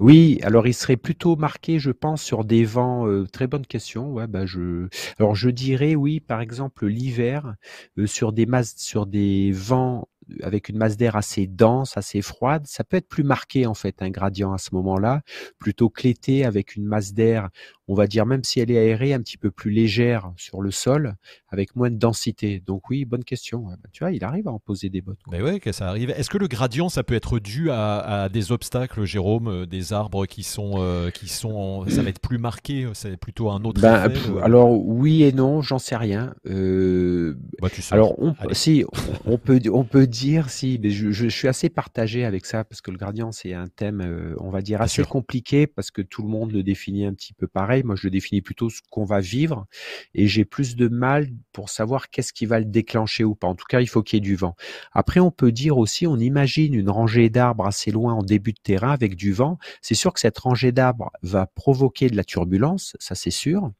[0.00, 3.06] Oui, alors il serait plutôt marqué, je pense, sur des vents.
[3.06, 4.10] Euh, très bonne question.
[4.12, 4.88] Ouais, bah je.
[5.18, 7.54] Alors je dirais oui, par exemple l'hiver,
[7.98, 10.08] euh, sur des masses, sur des vents
[10.42, 14.02] avec une masse d'air assez dense, assez froide, ça peut être plus marqué en fait
[14.02, 15.22] un gradient à ce moment-là,
[15.58, 17.48] plutôt que l'été avec une masse d'air,
[17.88, 20.70] on va dire même si elle est aérée, un petit peu plus légère sur le
[20.70, 21.16] sol,
[21.48, 22.62] avec moins de densité.
[22.64, 23.64] Donc oui, bonne question.
[23.64, 25.18] Bah, tu vois, il arrive à en poser des bottes.
[25.30, 26.10] Mais ouais, que ça arrive.
[26.10, 30.26] Est-ce que le gradient, ça peut être dû à, des obstacles, Jérôme, euh, des arbres
[30.26, 33.80] qui sont, euh, qui sont, ça va être plus marqué, c'est plutôt un autre.
[33.80, 34.12] Ben,
[34.42, 36.34] alors oui et non, j'en sais rien.
[36.46, 37.94] Euh, bah, tu sais.
[37.94, 38.84] Alors on, si
[39.26, 42.90] on peut, on peut dire si, mais je, suis assez partagé avec ça parce que
[42.90, 46.52] le gradient c'est un thème, on va dire assez compliqué parce que tout le monde
[46.52, 47.82] le définit un petit peu pareil.
[47.82, 49.66] Moi, je le définis plutôt ce qu'on va vivre
[50.14, 53.46] et j'ai plus de mal pour savoir qu'est-ce qui va le déclencher ou pas.
[53.46, 54.54] En tout cas, il faut qu'il y ait du vent.
[54.92, 58.60] Après, on peut dire aussi, on imagine une rangée d'arbres assez loin en début de
[58.62, 59.58] terrain avec du vent.
[59.82, 63.70] C'est sûr que cette rangée d'arbres va provoquer de la turbulence, ça c'est sûr.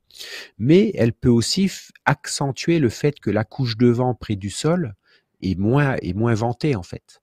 [0.59, 1.71] Mais elle peut aussi
[2.05, 4.95] accentuer le fait que la couche de vent près du sol
[5.43, 7.21] est moins, est moins ventée en fait.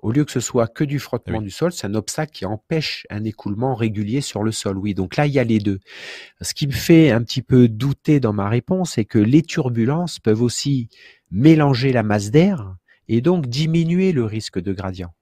[0.00, 3.04] Au lieu que ce soit que du frottement du sol, c'est un obstacle qui empêche
[3.10, 4.78] un écoulement régulier sur le sol.
[4.78, 5.80] Oui, donc là, il y a les deux.
[6.40, 10.20] Ce qui me fait un petit peu douter dans ma réponse, c'est que les turbulences
[10.20, 10.88] peuvent aussi
[11.32, 12.76] mélanger la masse d'air
[13.08, 15.12] et donc diminuer le risque de gradient.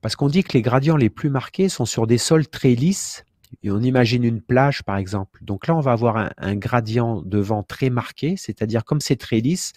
[0.00, 3.24] Parce qu'on dit que les gradients les plus marqués sont sur des sols très lisses
[3.62, 5.40] et on imagine une plage, par exemple.
[5.42, 9.40] Donc là, on va avoir un, gradient de vent très marqué, c'est-à-dire comme c'est très
[9.40, 9.72] lisse,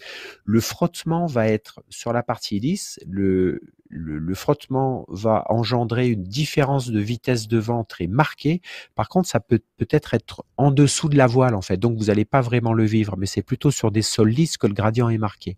[0.45, 6.89] le frottement va être sur la partie lisse, le, le, frottement va engendrer une différence
[6.89, 8.62] de vitesse de vent très marquée.
[8.95, 11.77] Par contre, ça peut peut-être être en dessous de la voile, en fait.
[11.77, 14.67] Donc, vous n'allez pas vraiment le vivre, mais c'est plutôt sur des sols lisses que
[14.67, 15.58] le gradient est marqué.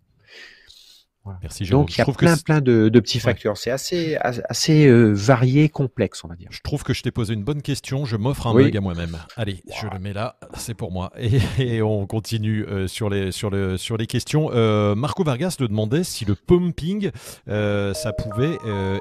[1.40, 3.56] Merci, Donc il y a plein, plein de, petits facteurs.
[3.56, 6.48] C'est assez, assez euh, varié, complexe, on va dire.
[6.50, 8.04] Je trouve que je t'ai posé une bonne question.
[8.04, 9.18] Je m'offre un mug à moi-même.
[9.36, 10.36] Allez, je le mets là.
[10.56, 11.12] C'est pour moi.
[11.58, 14.50] Et, on continue euh, sur, les, sur, le, sur les questions.
[14.52, 17.10] Euh, Marco Vargas te demandait si le pumping,
[17.46, 18.58] ça pouvait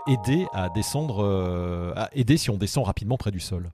[0.07, 3.71] aider à descendre, à aider si on descend rapidement près du sol.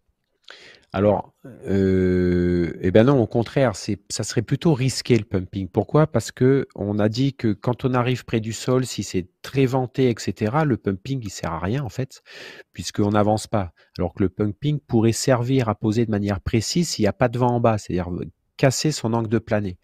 [0.93, 1.33] Alors,
[1.67, 5.67] euh, eh ben non, au contraire, c'est, ça serait plutôt risqué le pumping.
[5.67, 6.07] Pourquoi?
[6.07, 9.65] Parce que on a dit que quand on arrive près du sol, si c'est très
[9.65, 12.23] venté, etc., le pumping il sert à rien en fait,
[12.71, 13.73] puisqu'on n'avance pas.
[13.97, 17.27] Alors que le pumping pourrait servir à poser de manière précise s'il n'y a pas
[17.27, 18.09] de vent en bas, c'est-à-dire
[18.55, 19.77] casser son angle de planer.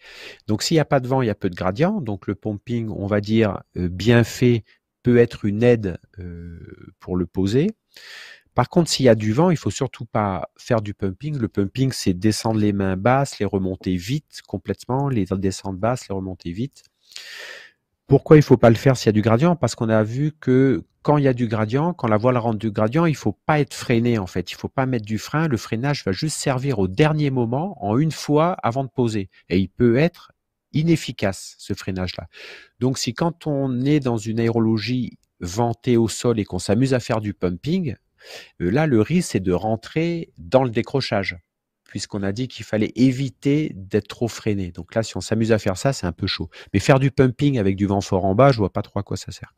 [0.48, 2.02] Donc s'il n'y a pas de vent, il y a peu de gradient.
[2.02, 4.64] Donc le pumping, on va dire euh, bien fait,
[5.04, 7.72] peut être une aide euh, pour le poser.
[8.56, 11.38] Par contre, s'il y a du vent, il faut surtout pas faire du pumping.
[11.38, 16.16] Le pumping, c'est descendre les mains basses, les remonter vite, complètement, les descendre basses, les
[16.16, 16.84] remonter vite.
[18.08, 19.56] Pourquoi il faut pas le faire s'il y a du gradient?
[19.56, 22.60] Parce qu'on a vu que quand il y a du gradient, quand la voile rentre
[22.60, 24.52] du gradient, il faut pas être freiné en fait.
[24.52, 25.48] Il faut pas mettre du frein.
[25.48, 29.30] Le freinage va juste servir au dernier moment, en une fois avant de poser.
[29.50, 30.32] Et il peut être
[30.74, 32.28] inefficace ce freinage-là.
[32.80, 37.00] Donc si quand on est dans une aérologie ventée au sol et qu'on s'amuse à
[37.00, 37.96] faire du pumping,
[38.60, 41.38] là, le risque, c'est de rentrer dans le décrochage,
[41.86, 44.72] puisqu'on a dit qu'il fallait éviter d'être trop freiné.
[44.72, 46.50] Donc là, si on s'amuse à faire ça, c'est un peu chaud.
[46.74, 49.04] Mais faire du pumping avec du vent fort en bas, je vois pas trop à
[49.04, 49.54] quoi ça sert.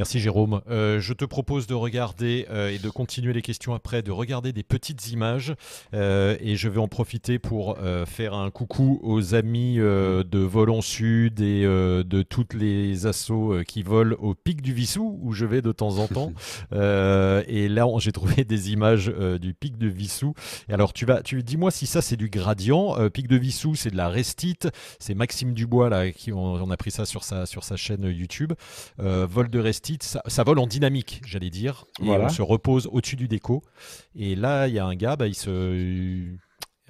[0.00, 0.62] Merci Jérôme.
[0.70, 4.50] Euh, je te propose de regarder euh, et de continuer les questions après, de regarder
[4.54, 5.52] des petites images
[5.92, 11.42] euh, et je vais en profiter pour faire un coucou aux amis de Volant Sud
[11.42, 15.70] et de toutes les assos qui volent au pic du Vissou où je vais de
[15.70, 16.32] temps en temps.
[16.72, 20.32] et là, j'ai trouvé des images du pic de Vissou.
[20.70, 22.96] Et alors, tu vas, tu dis-moi si ça c'est du gradient.
[23.10, 24.68] pic de Vissou, c'est de la restite.
[24.98, 28.54] C'est Maxime Dubois là qui on, a pris ça sur sa sur sa chaîne YouTube.
[28.98, 31.84] vol de restite ça, vole en dynamique, j'allais dire.
[32.02, 33.62] Et on se repose au-dessus du déco.
[34.14, 36.36] Et là, il y a un gars, bah, il se.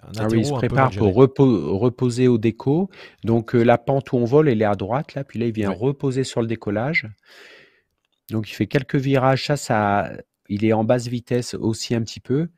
[0.02, 2.90] Ah il se prépare pour reposer au déco.
[3.22, 5.52] Donc euh, la pente où on vole, elle est à droite là, puis là il
[5.52, 7.06] vient reposer sur le décollage.
[8.30, 10.10] Donc il fait quelques virages, ça, ça,
[10.48, 12.48] il est en basse vitesse aussi un petit peu.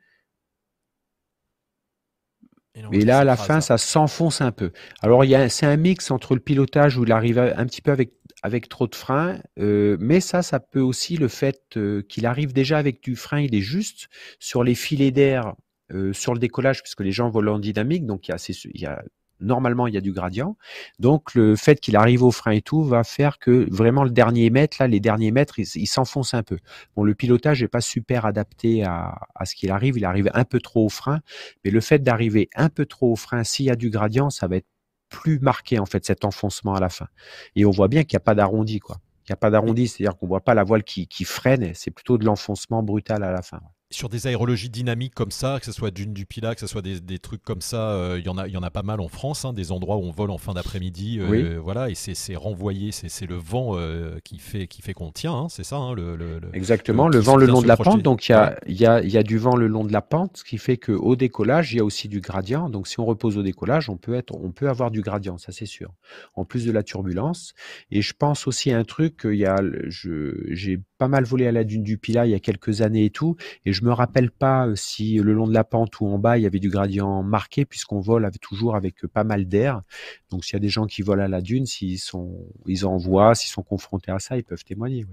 [2.91, 4.71] Et, là, à la fin, ça, s'enfonce un peu.
[5.01, 8.67] Alors, c'est un mix entre le pilotage où il arrive un petit peu avec, avec
[8.67, 12.79] trop de frein, euh, mais ça, ça peut aussi le fait euh, qu'il arrive déjà
[12.79, 14.09] avec du frein, il est juste
[14.39, 15.53] sur les filets d'air,
[15.91, 18.37] euh, sur le décollage, puisque les gens volent en dynamique, donc il y a,
[18.73, 19.03] il y a
[19.39, 20.57] normalement il y a du gradient.
[20.99, 24.49] Donc le fait qu'il arrive au frein et tout va faire que vraiment le dernier
[24.49, 26.57] mètre, là, les derniers mètres, il, s'enfonce un peu.
[26.95, 29.15] Bon, le pilotage n'est pas super adapté à,
[29.45, 31.21] ce qu'il arrive, il arrive un peu trop au frein,
[31.63, 34.47] mais le fait d'arriver un peu trop au frein, s'il y a du gradient, ça
[34.47, 34.67] va être
[35.09, 37.07] plus marqué en fait cet enfoncement à la fin.
[37.55, 38.97] Et on voit bien qu'il n'y a pas d'arrondi quoi.
[39.25, 41.91] Il n'y a pas d'arrondi, c'est-à-dire qu'on voit pas la voile qui, qui freine, c'est
[41.91, 43.61] plutôt de l'enfoncement brutal à la fin
[43.93, 46.81] sur des aérologies dynamiques comme ça, que ce soit d'une du Pilat, que ce soit
[46.81, 48.99] des, trucs comme ça, euh, il y en a, il y en a pas mal
[48.99, 52.35] en France, hein, des endroits où on vole en fin d'après-midi, euh, voilà, et c'est
[52.35, 55.93] renvoyé, c'est le vent euh, qui fait qui fait qu'on tient, hein, c'est ça, hein,
[55.93, 56.17] le,
[56.53, 58.01] exactement, le, vent le long de la pente.
[58.01, 60.01] Donc il y a il y, a, y a du vent le long de la
[60.01, 62.69] pente, ce qui fait qu'au décollage il y a aussi du gradient.
[62.69, 65.51] Donc si on repose au décollage, on peut être, on peut avoir du gradient, ça
[65.51, 65.91] c'est sûr.
[66.35, 67.53] En plus de la turbulence.
[67.91, 71.51] Et je pense aussi à un truc, il y a, j'ai pas mal volé à
[71.51, 73.35] la dune du Pilat il y a quelques années et tout,
[73.65, 76.37] et je me rappelle pas euh, si le long de la pente ou en bas
[76.37, 79.81] il y avait du gradient marqué puisqu'on vole toujours avec euh, pas mal d'air.
[80.29, 82.95] Donc s'il y a des gens qui volent à la dune, s'ils sont, ils en
[82.95, 85.05] voient, s'ils sont confrontés à ça, ils peuvent témoigner.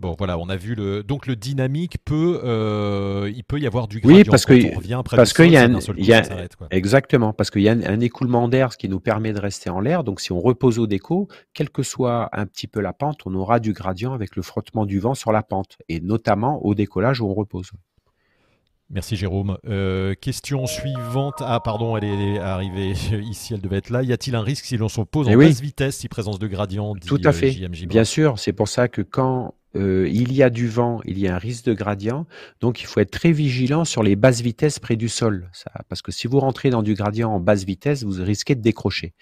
[0.00, 1.02] Bon, voilà, on a vu le.
[1.02, 4.16] Donc le dynamique peut, euh, il peut y avoir du gradient.
[4.16, 4.54] Oui, parce que
[5.14, 6.22] parce qu'il y a, un, y a
[6.70, 9.80] exactement parce qu'il y a un, écoulement d'air, ce qui nous permet de rester en
[9.80, 10.02] l'air.
[10.02, 13.34] Donc si on repose au déco, quelle que soit un petit peu la pente, on
[13.34, 17.20] aura du gradient avec le frottement du vent sur la pente, et notamment au décollage
[17.20, 17.70] où on repose.
[18.88, 19.58] Merci Jérôme.
[19.68, 21.36] Euh, question suivante.
[21.40, 22.90] Ah pardon, elle est arrivée
[23.22, 24.02] ici, elle devait être là.
[24.02, 27.20] Y a-t-il un risque si l'on s'oppose en basse vitesse, si présence de gradient Tout
[27.24, 27.50] à fait.
[27.86, 31.28] Bien sûr, c'est pour ça que quand euh, il y a du vent, il y
[31.28, 32.26] a un risque de gradient,
[32.60, 35.50] donc il faut être très vigilant sur les basses vitesses près du sol,
[35.88, 39.14] parce que si vous rentrez dans du gradient en basse vitesse, vous risquez de décrocher.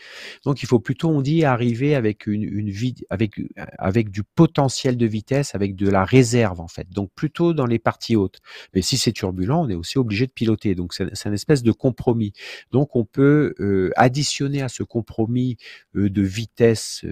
[0.44, 2.72] Donc il faut plutôt, on dit, arriver avec une, une
[3.10, 3.40] avec
[3.78, 6.88] avec du potentiel de vitesse, avec de la réserve en fait.
[6.90, 8.38] Donc plutôt dans les parties hautes.
[8.74, 10.74] Mais si c'est turbulent, on est aussi obligé de piloter.
[10.74, 12.32] Donc c'est une espèce de compromis.
[12.72, 15.56] Donc on peut euh, additionner à ce compromis
[15.96, 17.04] euh, de vitesse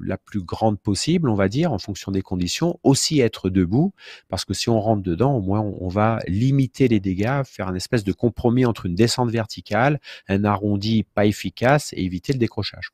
[0.00, 3.92] la plus grande possible, on va dire, en fonction des conditions aussi être debout,
[4.28, 7.74] parce que si on rentre dedans, au moins on, va limiter les dégâts, faire un
[7.74, 12.92] espèce de compromis entre une descente verticale, un arrondi pas efficace et éviter le décrochage.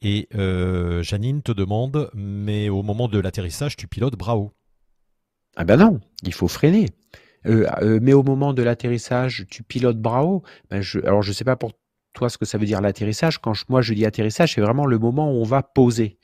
[0.00, 4.52] Et euh, Janine te demande, mais au moment de l'atterrissage, tu pilotes bras haut
[5.56, 6.90] Ah ben non, il faut freiner.
[7.46, 10.42] Euh, euh, mais au moment de l'atterrissage, tu pilotes bras haut.
[10.70, 11.72] Ben je, alors je sais pas pour
[12.18, 13.38] toi ce que ça veut dire l'atterrissage.
[13.38, 16.18] Quand moi je dis atterrissage, c'est vraiment le moment où on va poser.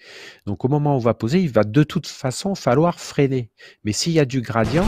[0.44, 3.50] Donc au moment où on va poser, il va de toute façon falloir freiner.
[3.84, 4.86] Mais s'il y a du gradient,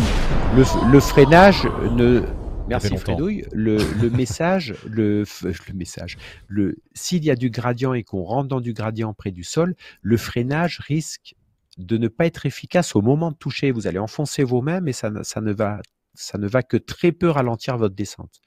[0.57, 2.23] le, freinage ne
[2.69, 3.45] Merci Fredouille.
[3.53, 3.79] Le,
[4.11, 8.73] message, le, le message, le, s'il y a du gradient et qu'on rentre dans du
[8.73, 11.37] gradient près du sol, le freinage risque
[11.79, 13.71] de ne pas être efficace au moment de toucher.
[13.71, 15.81] Vous allez enfoncer vos mains, mais ça, ça ne va
[16.17, 18.41] ça ne va que très peu ralentir votre descente.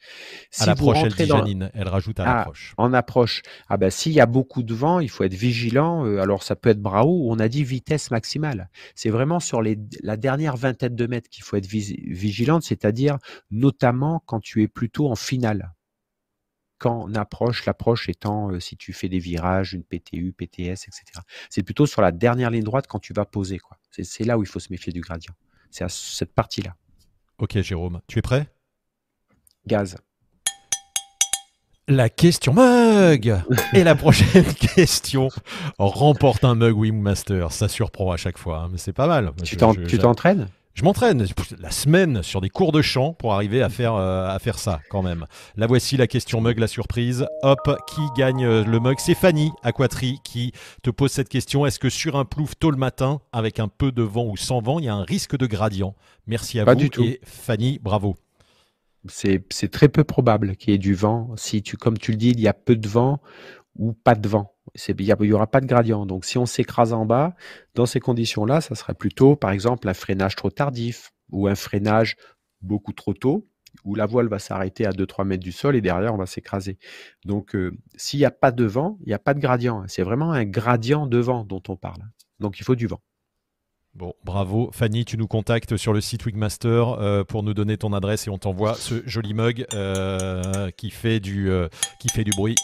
[0.51, 2.73] Si à l'approche, elle dit Janine, elle rajoute à ah, l'approche.
[2.77, 3.41] En approche.
[3.67, 6.05] Ah ben, s'il y a beaucoup de vent, il faut être vigilant.
[6.05, 8.69] Euh, alors, ça peut être haut, on a dit vitesse maximale.
[8.95, 13.17] C'est vraiment sur les, la dernière vingtaine de mètres qu'il faut être vigilante, c'est-à-dire
[13.51, 15.73] notamment quand tu es plutôt en finale.
[16.77, 21.03] Quand on approche, l'approche étant euh, si tu fais des virages, une PTU, PTS, etc.
[21.49, 23.59] C'est plutôt sur la dernière ligne droite quand tu vas poser.
[23.59, 23.77] quoi.
[23.91, 25.33] C'est là où il faut se méfier du gradient.
[25.71, 26.75] C'est à cette partie-là.
[27.39, 28.47] Ok, Jérôme, tu es prêt?
[29.65, 29.95] Gaz.
[31.87, 33.41] La question mug
[33.73, 35.29] Et la prochaine question
[35.77, 37.51] remporte un mug Wingmaster.
[37.51, 39.31] Ça surprend à chaque fois, hein, mais c'est pas mal.
[39.43, 40.49] Tu t'entraînes?
[40.79, 41.27] Je m'entraîne
[41.59, 45.01] la semaine sur des cours de chant pour arriver à faire, à faire ça quand
[45.03, 45.25] même.
[45.57, 47.25] La voici la question mug, la surprise.
[47.43, 48.95] Hop, qui gagne le mug?
[48.97, 51.65] C'est Fanny Aquatri qui te pose cette question.
[51.65, 54.61] Est-ce que sur un plouf tôt le matin, avec un peu de vent ou sans
[54.61, 55.95] vent, il y a un risque de gradient?
[56.27, 56.79] Merci à Pas vous.
[56.79, 57.03] du tout.
[57.03, 58.15] Et Fanny, bravo.
[59.09, 61.31] C'est très peu probable qu'il y ait du vent.
[61.35, 63.19] Si tu, comme tu le dis, il y a peu de vent
[63.77, 64.53] ou pas de vent.
[64.75, 66.05] Il n'y aura pas de gradient.
[66.05, 67.35] Donc, si on s'écrase en bas,
[67.75, 72.15] dans ces conditions-là, ça sera plutôt, par exemple, un freinage trop tardif ou un freinage
[72.61, 73.47] beaucoup trop tôt,
[73.83, 76.77] où la voile va s'arrêter à 2-3 mètres du sol et derrière, on va s'écraser.
[77.25, 79.83] Donc, euh, s'il n'y a pas de vent, il n'y a pas de gradient.
[79.87, 82.03] C'est vraiment un gradient de vent dont on parle.
[82.39, 83.01] Donc, il faut du vent.
[83.95, 84.69] Bon, bravo.
[84.71, 88.29] Fanny, tu nous contactes sur le site Wigmaster euh, pour nous donner ton adresse et
[88.29, 91.51] on t'envoie ce joli mug euh, qui, fait du,
[91.99, 92.55] qui fait du bruit.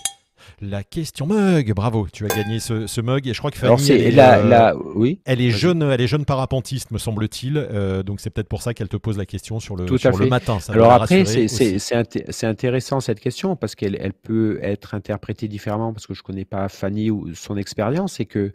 [0.61, 3.67] La question mug, bravo, tu as gagné ce, ce mug et je crois que Fanny,
[3.67, 5.19] Alors, c'est elle, est, la, euh, la- oui.
[5.25, 7.57] elle est jeune, elle est jeune parapentiste, me semble-t-il.
[7.57, 10.17] euh, donc c'est peut-être pour ça qu'elle te pose la question sur le, Tout sur
[10.17, 10.59] le matin.
[10.59, 11.45] Ça Alors après, c'est
[11.95, 16.45] inté- intéressant cette question parce qu'elle elle peut être interprétée différemment parce que je connais
[16.45, 18.13] pas Fanny ou son expérience.
[18.13, 18.51] C'est que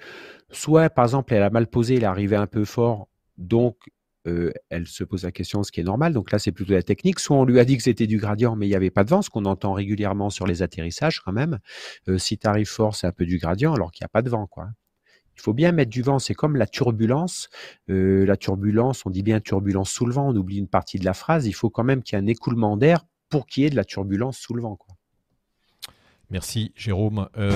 [0.51, 3.77] soit, par exemple, elle a mal posé, elle est arrivée un peu fort, donc
[4.27, 6.13] euh, elle se pose la question, ce qui est normal.
[6.13, 7.21] Donc là, c'est plutôt la technique.
[7.21, 9.11] Soit on lui a dit que c'était du gradient, mais il n'y avait pas de
[9.11, 11.59] vent, ce qu'on entend régulièrement sur les atterrissages quand même.
[12.09, 14.23] Euh, si tu arrives fort, c'est un peu du gradient alors qu'il n'y a pas
[14.23, 14.69] de vent, quoi.
[15.37, 17.49] Il faut bien mettre du vent, c'est comme la turbulence.
[17.89, 21.05] Euh, la turbulence, on dit bien turbulence sous le vent, on oublie une partie de
[21.07, 21.47] la phrase.
[21.47, 23.77] Il faut quand même qu'il y ait un écoulement d'air pour qu'il y ait de
[23.77, 24.77] la turbulence sous le vent.
[24.77, 24.90] Quoi.
[26.31, 27.27] Merci Jérôme.
[27.39, 27.51] Euh,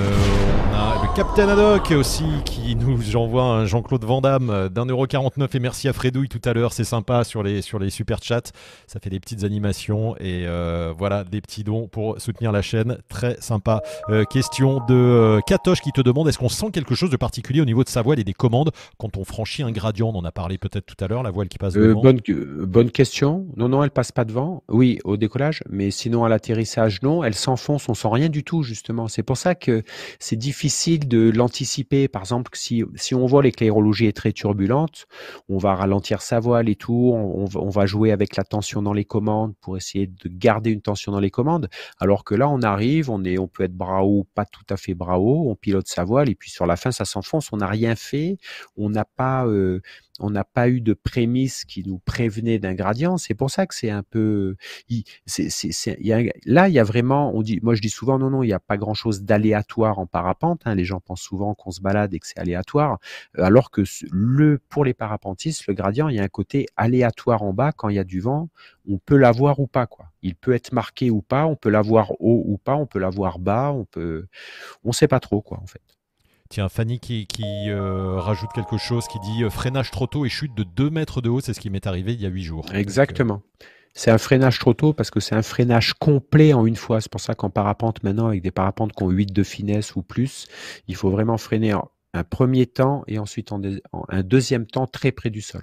[0.72, 4.84] on a le Captain Haddock aussi qui nous envoie un Jean-Claude Van Damme euh, d'un
[4.86, 7.88] euro 49 et merci à Fredouille tout à l'heure, c'est sympa sur les, sur les
[7.88, 8.50] super chats,
[8.88, 12.98] ça fait des petites animations et euh, voilà des petits dons pour soutenir la chaîne,
[13.08, 13.80] très sympa.
[14.08, 17.60] Euh, question de euh, Katoche qui te demande est-ce qu'on sent quelque chose de particulier
[17.60, 18.72] au niveau de sa voile et des commandes?
[18.98, 21.46] Quand on franchit un gradient, on en a parlé peut-être tout à l'heure, la voile
[21.48, 22.02] qui passe Euh, devant.
[22.02, 22.20] bonne,
[22.66, 23.46] bonne question.
[23.56, 24.64] Non, non, elle passe pas devant.
[24.68, 27.22] Oui, au décollage, mais sinon à l'atterrissage, non.
[27.22, 29.08] Elle s'enfonce, on sent rien du tout justement.
[29.08, 29.82] C'est pour ça que
[30.18, 32.08] c'est difficile de l'anticiper.
[32.08, 35.06] Par exemple, si, si on voit que l'aérologie est très turbulente,
[35.48, 37.12] on va ralentir sa voile et tout.
[37.14, 40.80] On, on va, jouer avec la tension dans les commandes pour essayer de garder une
[40.80, 41.68] tension dans les commandes.
[41.98, 44.02] Alors que là, on arrive, on est, on peut être bras
[44.34, 45.18] pas tout à fait bras.
[45.18, 47.52] On pilote sa voile et puis sur la fin, ça s'enfonce.
[47.52, 48.38] On n'a rien fait.
[48.76, 49.80] On n'a pas euh,
[50.20, 53.16] on n'a pas eu de prémisse qui nous prévenait d'un gradient.
[53.16, 54.56] C'est pour ça que c'est un peu.
[56.46, 57.34] là, il y a vraiment.
[57.34, 60.06] On dit, moi, je dis souvent, non, non, il n'y a pas grand-chose d'aléatoire en
[60.06, 60.62] parapente.
[60.66, 60.74] hein.
[60.74, 62.98] Les gens pensent souvent qu'on se balade et que c'est aléatoire,
[63.38, 67.42] euh, alors que le, pour les parapentistes, le gradient, il y a un côté aléatoire
[67.42, 67.72] en bas.
[67.72, 68.48] Quand il y a du vent,
[68.88, 70.06] on peut l'avoir ou pas, quoi.
[70.22, 71.46] Il peut être marqué ou pas.
[71.46, 72.76] On peut l'avoir haut ou pas.
[72.76, 73.72] On peut l'avoir bas.
[73.72, 74.26] On peut.
[74.84, 75.82] On sait pas trop, quoi, en fait.
[76.50, 77.26] Tiens, Fanny qui,
[77.68, 81.20] euh, rajoute quelque chose qui dit euh, freinage trop tôt et chute de 2 mètres
[81.20, 82.66] de haut, c'est ce qui m'est arrivé il y a 8 jours.
[82.72, 83.42] Exactement.
[83.94, 87.00] C'est un freinage trop tôt parce que c'est un freinage complet en une fois.
[87.00, 90.02] C'est pour ça qu'en parapente maintenant, avec des parapentes qui ont 8 de finesse ou
[90.02, 90.48] plus,
[90.88, 95.40] il faut vraiment freiner un premier temps et ensuite un deuxième temps très près du
[95.40, 95.62] sol.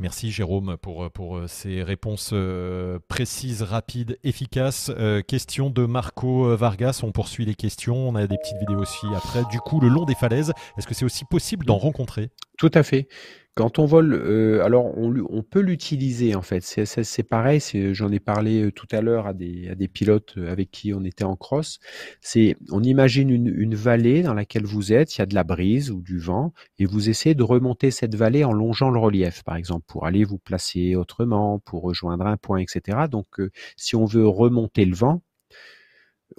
[0.00, 4.90] Merci Jérôme pour, pour euh, ces réponses euh, précises, rapides, efficaces.
[4.98, 8.80] Euh, question de Marco euh, Vargas, on poursuit les questions, on a des petites vidéos
[8.80, 9.44] aussi après.
[9.52, 12.30] Du coup, le long des falaises, est-ce que c'est aussi possible d'en rencontrer?
[12.58, 13.08] Tout à fait.
[13.56, 16.60] Quand on vole, euh, alors on, peut l'utiliser en fait.
[16.64, 17.60] C'est c'est- pareil.
[17.92, 21.22] J'en ai parlé euh, tout à l'heure à des, pilotes euh, avec qui on était
[21.22, 21.78] en cross.
[22.20, 25.16] C'est, on imagine une, une vallée dans laquelle vous êtes.
[25.16, 28.16] Il y a de la brise ou du vent, et vous essayez de remonter cette
[28.16, 32.36] vallée en longeant le relief, par exemple, pour aller vous placer autrement, pour rejoindre un
[32.36, 33.06] point, etc.
[33.08, 33.40] Donc,
[33.76, 35.22] si on veut remonter le vent,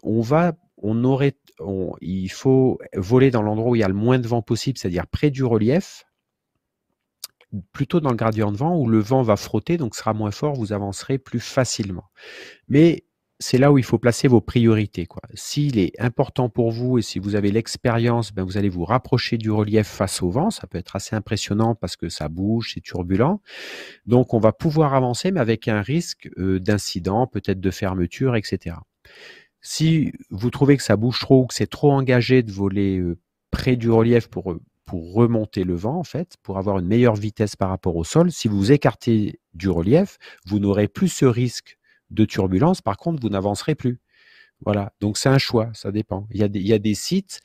[0.04, 3.94] on va, on aurait, on- il faut voler dans l'endroit où il y a le
[3.94, 6.05] moins de vent possible, c'est-à-dire près du relief
[7.72, 10.56] plutôt dans le gradient de vent où le vent va frotter, donc sera moins fort,
[10.56, 12.06] vous avancerez plus facilement.
[12.68, 13.06] Mais
[13.40, 15.08] c'est là où il faut placer vos priorités.
[15.34, 19.38] S'il est important pour vous et si vous avez l'expérience, ben vous allez vous rapprocher
[19.38, 20.50] du relief face au vent.
[20.50, 23.42] Ça peut être assez impressionnant parce que ça bouge, c'est turbulent.
[24.06, 28.78] Donc on va pouvoir avancer, mais avec un risque euh, d'incident, peut-être de fermeture, etc.
[29.62, 33.18] Si vous trouvez que ça bouge trop ou que c'est trop engagé de voler euh,
[33.52, 37.16] près du relief pour, euh, pour remonter le vent, en fait, pour avoir une meilleure
[37.16, 41.78] vitesse par rapport au sol, si vous écartez du relief, vous n'aurez plus ce risque
[42.12, 42.82] de turbulence.
[42.82, 44.00] Par contre, vous n'avancerez plus.
[44.64, 44.94] Voilà.
[45.02, 45.70] Donc, c'est un choix.
[45.74, 46.28] Ça dépend.
[46.32, 47.42] Il y a des, il y a des sites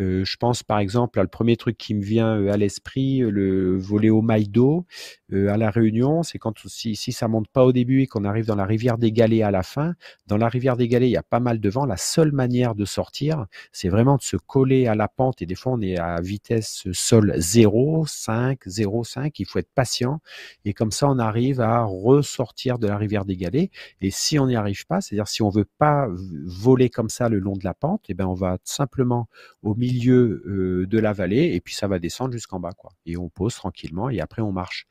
[0.00, 3.22] Euh, je pense par exemple à le premier truc qui me vient euh, à l'esprit,
[3.22, 4.86] euh, le volet au Maïdo
[5.32, 8.46] à la Réunion, c'est quand si, si ça monte pas au début et qu'on arrive
[8.46, 9.94] dans la rivière des Galets à la fin.
[10.28, 11.86] Dans la rivière des Galets, il y a pas mal de vent.
[11.86, 15.56] La seule manière de sortir, c'est vraiment de se coller à la pente et des
[15.56, 19.40] fois on est à vitesse sol 0, 5, 0, 5.
[19.40, 20.20] Il faut être patient
[20.64, 23.70] et comme ça on arrive à ressortir de la rivière des Galets.
[24.00, 26.06] Et si on n'y arrive pas, c'est-à-dire si on veut pas
[26.46, 29.28] voler comme ça le long de la pente, eh ben on va simplement
[29.64, 32.92] au milieu euh, de la vallée et puis ça va descendre jusqu'en bas quoi.
[33.06, 34.86] Et on pose tranquillement et après on marche.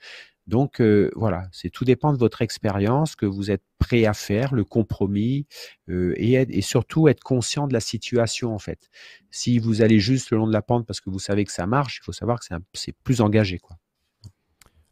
[0.48, 4.54] Donc euh, voilà, c'est tout dépend de votre expérience que vous êtes prêt à faire,
[4.54, 5.48] le compromis
[5.90, 8.90] euh, et, et, surtout être conscient de la situation en fait.
[9.32, 11.66] Si vous allez juste le long de la pente parce que vous savez que ça
[11.66, 13.78] marche, il faut savoir que c'est plus engagé quoi.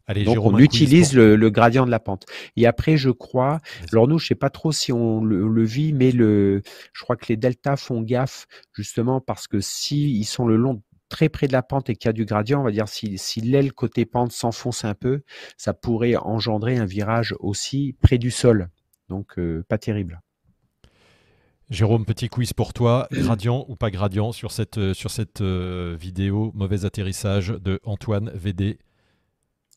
[0.08, 2.24] Donc on utilise le, gradient de la pente.
[2.56, 3.60] Et après, je crois,
[3.92, 7.26] alors nous, je sais pas trop si on le, vit, mais le, je crois que
[7.28, 11.52] les deltas font gaffe justement parce que si ils sont le long très près de
[11.52, 14.06] la pente et qu'il y a du gradient, on va dire si, si l'aile côté
[14.06, 15.22] pente s'enfonce un peu,
[15.58, 18.68] ça pourrait engendrer un virage aussi près du sol.
[19.08, 20.20] Donc euh, pas terrible.
[21.68, 23.08] Jérôme, petit quiz pour toi.
[23.12, 28.30] Gradient ou pas gradient sur cette, euh, sur cette euh, vidéo Mauvais atterrissage de Antoine
[28.34, 28.78] VD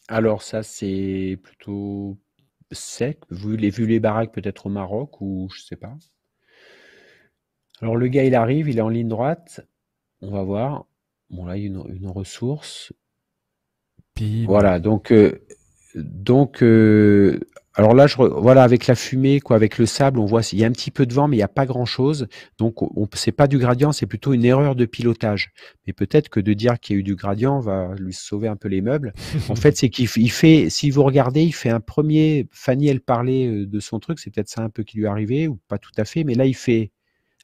[0.08, 2.18] alors ça, c'est plutôt
[2.72, 5.95] sec, vu les, vu les baraques peut-être au Maroc ou je sais pas.
[7.82, 9.62] Alors le gars, il arrive, il est en ligne droite.
[10.22, 10.86] On va voir.
[11.30, 12.93] Bon là, il y a une, ressource.
[14.45, 15.45] Voilà, donc euh,
[15.95, 17.39] donc euh,
[17.78, 20.63] alors là, je, voilà, avec la fumée, quoi, avec le sable, on voit il y
[20.63, 22.28] a un petit peu de vent, mais il n'y a pas grand-chose.
[22.57, 25.51] Donc, on, c'est pas du gradient, c'est plutôt une erreur de pilotage.
[25.86, 28.55] Mais peut-être que de dire qu'il y a eu du gradient va lui sauver un
[28.55, 29.13] peu les meubles.
[29.49, 32.47] en fait, c'est qu'il fait, si vous regardez, il fait un premier.
[32.51, 35.09] Fanny, elle parlait euh, de son truc, c'est peut-être ça un peu qui lui est
[35.09, 36.91] arrivé ou pas tout à fait, mais là, il fait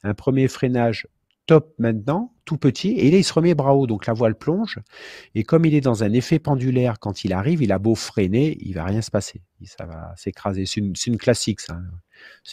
[0.02, 1.06] un premier freinage
[1.46, 4.78] top maintenant, tout petit, et là il se remet bras haut, donc la voile plonge,
[5.34, 8.56] et comme il est dans un effet pendulaire, quand il arrive, il a beau freiner,
[8.60, 10.64] il va rien se passer, ça va s'écraser.
[10.66, 11.78] C'est une, classique ça.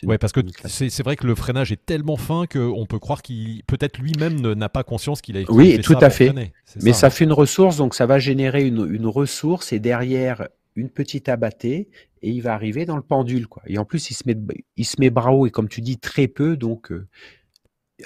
[0.04, 3.64] Oui, parce que c'est vrai que le freinage est tellement fin qu'on peut croire qu'il
[3.66, 5.42] peut-être lui-même n'a pas conscience qu'il a.
[5.50, 6.34] Oui, tout à fait.
[6.82, 11.30] Mais ça, fait une ressource, donc ça va générer une, ressource et derrière une petite
[11.30, 11.90] abattée
[12.22, 13.64] et il va arriver dans le pendule quoi.
[13.66, 14.38] Et en plus il se met
[14.78, 17.08] il se met bras haut et comme tu dis très peu donc euh,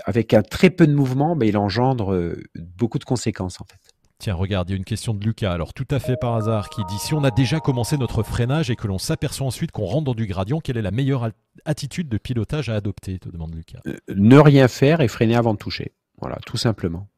[0.05, 3.79] avec un très peu de mouvement, mais il engendre euh, beaucoup de conséquences en fait.
[4.19, 6.69] Tiens, regarde, il y a une question de Lucas, alors tout à fait par hasard,
[6.69, 9.85] qui dit si on a déjà commencé notre freinage et que l'on s'aperçoit ensuite qu'on
[9.85, 11.31] rentre dans du gradient, quelle est la meilleure
[11.65, 13.81] attitude de pilotage à adopter te demande Lucas.
[13.85, 15.91] Euh, ne rien faire et freiner avant de toucher.
[16.21, 17.09] Voilà, tout simplement.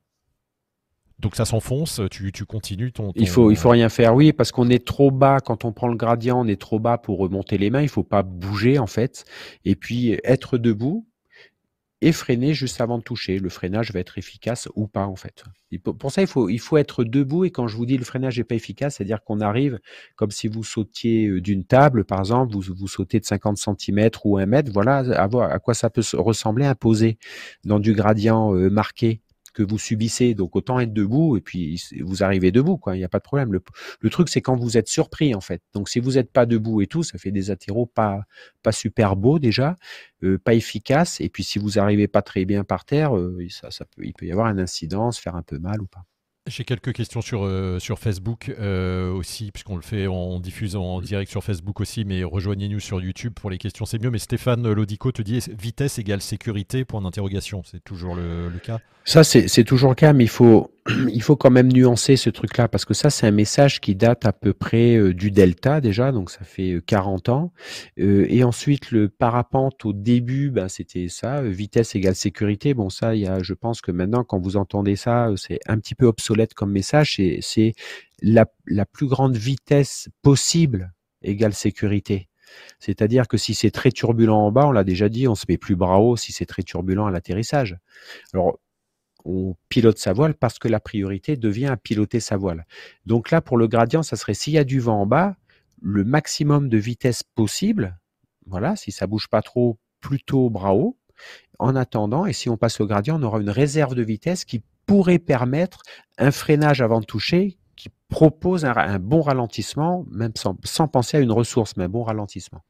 [1.20, 4.70] Donc ça s'enfonce, tu, continues ton, Il faut il faut rien faire, oui, parce qu'on
[4.70, 7.70] est trop bas quand on prend le gradient, on est trop bas pour remonter les
[7.70, 7.82] mains.
[7.82, 9.26] Il faut pas bouger en fait,
[9.64, 11.08] et puis être debout
[12.02, 13.40] et freiner juste avant de toucher.
[13.40, 15.44] Le freinage va être efficace ou pas en fait.
[15.84, 18.56] pour ça, il faut, être debout et quand je vous dis le freinage n'est pas
[18.56, 19.80] efficace, c'est-à-dire qu'on arrive
[20.16, 24.10] comme si vous sautiez euh, d'une table, par exemple, vous, vous sautez de 50 cm
[24.24, 27.18] ou 1 mètre, voilà à quoi ça peut ressembler imposé
[27.64, 29.22] dans du gradient euh, marqué
[29.56, 30.36] que vous subissez.
[30.36, 32.96] Donc autant être debout et puis vous arrivez debout, quoi.
[32.96, 33.52] Il n'y a pas de problème.
[33.52, 35.64] Le, truc, c'est quand vous êtes surpris, en fait.
[35.74, 38.26] Donc si vous n'êtes pas debout et tout, ça fait des atterros pas
[38.62, 39.76] pas super beaux déjà,
[40.24, 41.22] euh, pas efficaces.
[41.22, 44.14] Et puis si vous arrivez pas très bien par terre, euh, ça, ça peut, il
[44.14, 46.06] peut y avoir un incident, se faire un peu mal ou pas.
[46.48, 51.02] J'ai quelques questions sur, euh, sur Facebook euh, aussi, puisqu'on le fait, on diffuse en
[51.02, 54.12] direct sur Facebook aussi, mais rejoignez-nous sur YouTube pour les questions, c'est mieux.
[54.12, 57.64] Mais Stéphane Lodico te dit vitesse égale sécurité, point d'interrogation.
[57.66, 61.36] C'est toujours le, le cas Ça, c'est toujours le cas, mais il faut, il faut
[61.36, 64.54] quand même nuancer ce truc-là, parce que ça, c'est un message qui date à peu
[64.54, 67.54] près euh, du Delta déjà, donc ça fait 40 ans.
[67.98, 72.74] et ensuite, le parapente au début, ben, c'était ça, vitesse égale sécurité.
[72.74, 75.80] Bon, ça, il y a, je pense que maintenant, quand vous entendez ça, c'est un
[75.80, 77.74] petit peu obsolète comme message, c'est
[78.22, 82.30] la, la plus grande vitesse possible égale sécurité.
[82.80, 85.58] C'est-à-dire que si c'est très turbulent en bas, on l'a déjà dit, on se met
[85.58, 87.78] plus bras si c'est très turbulent à l'atterrissage.
[88.34, 88.60] Alors,
[89.26, 92.66] on pilote sa voile parce que la priorité devient à piloter sa voile.
[93.06, 95.36] Donc là, pour le gradient, ça serait s'il y a du vent en bas,
[95.82, 98.00] le maximum de vitesse possible,
[98.48, 100.98] voilà, si ça bouge pas trop, plutôt bras haut.
[101.60, 104.62] En attendant, et si on passe au gradient, on aura une réserve de vitesse qui
[104.86, 105.82] pourrait permettre
[106.18, 111.32] un freinage avant de toucher qui propose un, bon ralentissement, même sans, penser à une
[111.32, 112.64] ressource, mais un bon ralentissement.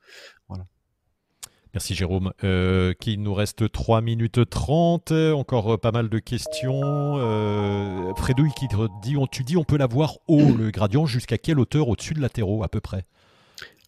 [1.75, 2.31] Merci Jérôme.
[2.45, 7.17] Euh, nous reste 3 minutes 30, encore euh, pas mal de questions.
[7.17, 11.37] Euh, Fredouille qui te dit, on, tu dis on peut l'avoir haut, le gradient, jusqu'à
[11.37, 13.03] quelle hauteur au-dessus de latéraux à peu près?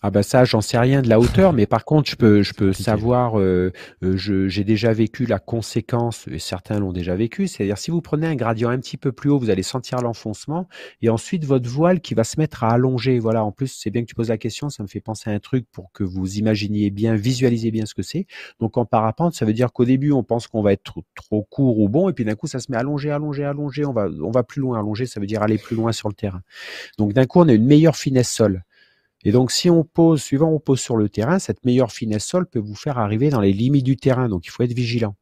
[0.03, 2.53] Ah bah ça, j'en sais rien de la hauteur, mais par contre, je peux, je
[2.53, 3.39] peux savoir.
[3.39, 3.73] Euh,
[4.03, 7.47] euh, j'ai déjà vécu la conséquence, et certains l'ont déjà vécu.
[7.47, 10.67] C'est-à-dire, si vous prenez un gradient un petit peu plus haut, vous allez sentir l'enfoncement,
[11.01, 13.17] et ensuite votre voile qui va se mettre à allonger.
[13.17, 13.43] Voilà.
[13.43, 14.69] En plus, c'est bien que tu poses la question.
[14.69, 17.95] Ça me fait penser à un truc pour que vous imaginiez bien, visualisez bien ce
[17.95, 18.27] que c'est.
[18.59, 21.41] Donc en parapente, ça veut dire qu'au début, on pense qu'on va être trop, trop,
[21.49, 23.85] court ou bon, et puis d'un coup, ça se met à allonger, allonger, allonger.
[23.85, 24.77] On va, on va plus loin.
[24.77, 26.41] Allonger, ça veut dire aller plus loin sur le terrain.
[26.99, 28.63] Donc d'un coup, on a une meilleure finesse sol.
[29.23, 32.47] Et donc, si on pose, suivant on pose sur le terrain, cette meilleure finesse sol
[32.47, 34.29] peut vous faire arriver dans les limites du terrain.
[34.29, 35.15] Donc, il faut être vigilant.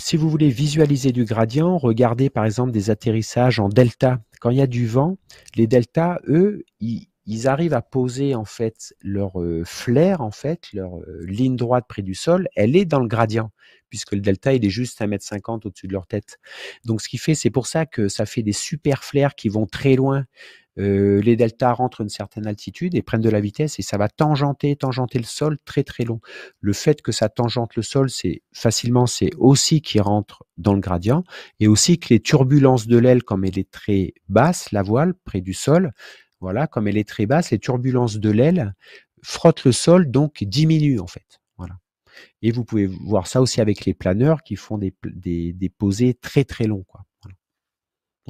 [0.00, 4.20] Si vous voulez visualiser du gradient, regardez par exemple des atterrissages en delta.
[4.40, 5.18] Quand il y a du vent,
[5.56, 7.06] les deltas, eux, ils,
[7.46, 12.02] arrivent à poser en fait leur euh, flair, en fait, leur euh, ligne droite près
[12.02, 13.52] du sol, elle est dans le gradient,
[13.90, 16.38] puisque le delta, il est juste 1m50 au-dessus de leur tête.
[16.86, 19.66] Donc, ce qui fait, c'est pour ça que ça fait des super flares qui vont
[19.66, 20.24] très loin.
[20.78, 23.98] Euh, les deltas rentrent à une certaine altitude et prennent de la vitesse et ça
[23.98, 26.20] va tangenter, tangenter le sol très très long.
[26.60, 30.80] Le fait que ça tangente le sol, c'est facilement, c'est aussi qui rentre dans le
[30.80, 31.24] gradient
[31.58, 35.40] et aussi que les turbulences de l'aile, comme elle est très basse, la voile près
[35.40, 35.92] du sol,
[36.40, 38.74] voilà, comme elle est très basse, les turbulences de l'aile
[39.22, 41.40] frottent le sol, donc diminuent en fait.
[41.58, 41.78] Voilà.
[42.42, 46.14] Et vous pouvez voir ça aussi avec les planeurs qui font des, des, des posés
[46.14, 46.84] très très longs.
[46.84, 47.02] Quoi.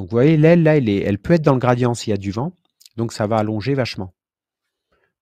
[0.01, 2.31] Donc vous voyez, l'aile, là, elle, peut être dans le gradient s'il y a du
[2.31, 2.57] vent,
[2.97, 4.15] donc ça va allonger vachement.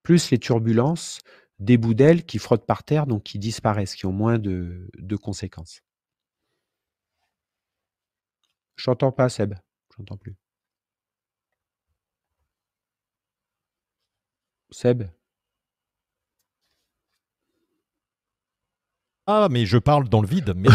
[0.03, 1.19] Plus les turbulences
[1.59, 5.15] des bouts d'ailes qui frottent par terre, donc qui disparaissent, qui ont moins de, de
[5.17, 5.81] conséquences.
[8.77, 9.55] Je n'entends pas, Seb.
[9.91, 10.37] Je n'entends plus.
[14.71, 15.09] Seb?
[19.31, 20.55] Ah, mais je parle dans le vide.
[20.55, 20.69] Mais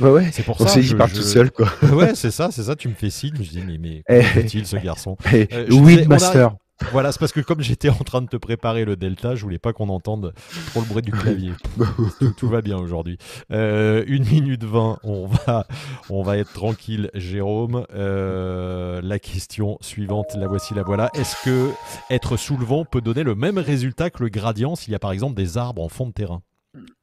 [0.00, 0.80] ouais, c'est pour ça.
[0.80, 1.68] je, parle tout seul, quoi.
[1.92, 2.74] ouais, c'est ça, c'est ça.
[2.74, 3.34] Tu me fais signe.
[3.36, 4.38] Je dis, mais, mais eh.
[4.38, 5.18] est-il ce garçon?
[5.30, 6.54] eh, euh, Oui, master.
[6.90, 9.58] Voilà, c'est parce que comme j'étais en train de te préparer le Delta, je voulais
[9.58, 10.32] pas qu'on entende
[10.70, 11.52] trop le bruit du clavier.
[12.38, 13.18] tout, va bien aujourd'hui.
[13.52, 15.66] Euh, une minute vingt, on va,
[16.08, 17.84] on va être tranquille, Jérôme.
[17.94, 21.10] Euh, la question suivante, la voici, la voilà.
[21.14, 21.70] Est-ce que
[22.10, 24.98] être sous le vent peut donner le même résultat que le gradient s'il y a
[24.98, 26.40] par exemple des arbres en fond de terrain?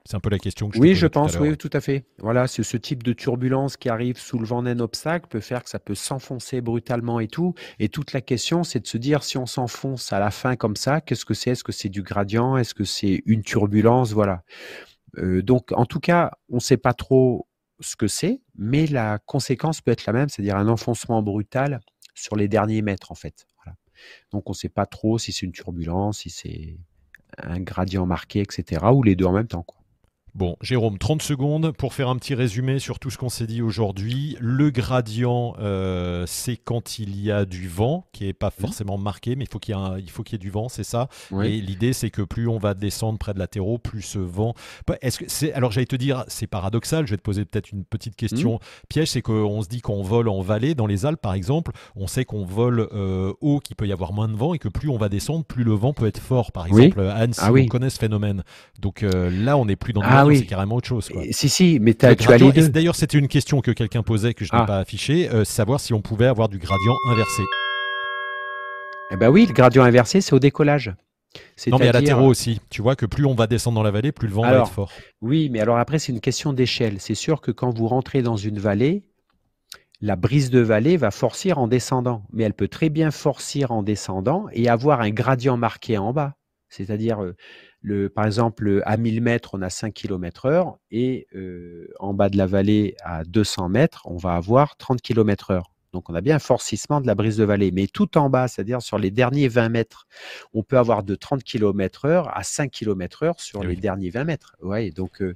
[0.09, 2.03] C'est un peu la question que je Oui, je pense, oui, tout à fait.
[2.17, 5.63] Voilà, c'est ce type de turbulence qui arrive sous le vent d'un obstacle peut faire
[5.63, 7.53] que ça peut s'enfoncer brutalement et tout.
[7.77, 10.75] Et toute la question, c'est de se dire si on s'enfonce à la fin comme
[10.75, 11.51] ça, qu'est-ce que c'est?
[11.51, 12.57] Est-ce que c'est du gradient?
[12.57, 14.11] Est-ce que c'est une turbulence?
[14.13, 14.41] Voilà.
[15.19, 17.47] Euh, donc, en tout cas, on ne sait pas trop
[17.79, 21.81] ce que c'est, mais la conséquence peut être la même, c'est-à-dire un enfoncement brutal
[22.15, 23.45] sur les derniers mètres, en fait.
[24.31, 26.79] Donc, on ne sait pas trop si c'est une turbulence, si c'est
[27.37, 29.61] un gradient marqué, etc., ou les deux en même temps.
[29.61, 29.78] Quoi.
[30.35, 33.61] Bon, Jérôme, 30 secondes pour faire un petit résumé sur tout ce qu'on s'est dit
[33.61, 34.37] aujourd'hui.
[34.39, 38.61] Le gradient, euh, c'est quand il y a du vent, qui n'est pas mmh.
[38.61, 41.07] forcément marqué, mais il faut qu'il y, ait du vent, c'est ça?
[41.43, 44.53] Et l'idée, c'est que plus on va descendre près de latéraux, plus ce vent.
[45.01, 47.05] Est-ce que c'est alors j'allais te dire, c'est paradoxal.
[47.05, 48.87] Je vais te poser peut-être une petite question mmh.
[48.87, 52.07] piège, c'est qu'on se dit qu'on vole en vallée, dans les Alpes par exemple, on
[52.07, 54.89] sait qu'on vole euh, haut, qu'il peut y avoir moins de vent, et que plus
[54.89, 56.51] on va descendre, plus le vent peut être fort.
[56.51, 58.43] Par exemple, Anne, ah, on connaît ce phénomène.
[58.79, 61.11] Donc euh, là, on n'est plus dans ah, c'est carrément autre chose.
[61.31, 62.69] Si, si, mais tu as les deux.
[62.69, 64.65] D'ailleurs, c'était une question que quelqu'un posait que je n'ai ah.
[64.65, 67.43] pas affichée, euh, savoir si on pouvait avoir du gradient inversé.
[69.11, 70.93] Eh ben oui, le gradient inversé, c'est au décollage.
[71.67, 72.59] Non, mais à latéraux aussi.
[72.69, 74.71] Tu vois que plus on va descendre dans la vallée, plus le vent va être
[74.71, 74.91] fort.
[75.21, 76.99] Oui, mais alors après, c'est une question d'échelle.
[76.99, 79.03] C'est sûr que quand vous rentrez dans une vallée,
[80.01, 82.23] la brise de vallée va forcir en descendant.
[82.31, 86.35] Mais elle peut très bien forcir en descendant et avoir un gradient marqué en bas.
[86.69, 87.19] C'est-à-dire,
[88.13, 92.37] par exemple, à 1000 mètres, on a 5 km heure et euh, en bas de
[92.37, 95.71] la vallée, à 200 mètres, on va avoir 30 km heure.
[95.91, 97.71] Donc, on a bien un forcissement de la brise de vallée.
[97.71, 100.07] Mais tout en bas, c'est-à-dire sur les derniers 20 mètres,
[100.53, 104.23] on peut avoir de 30 km heure à 5 km heure sur les derniers 20
[104.23, 104.55] mètres.
[104.61, 105.35] Ouais, donc, euh,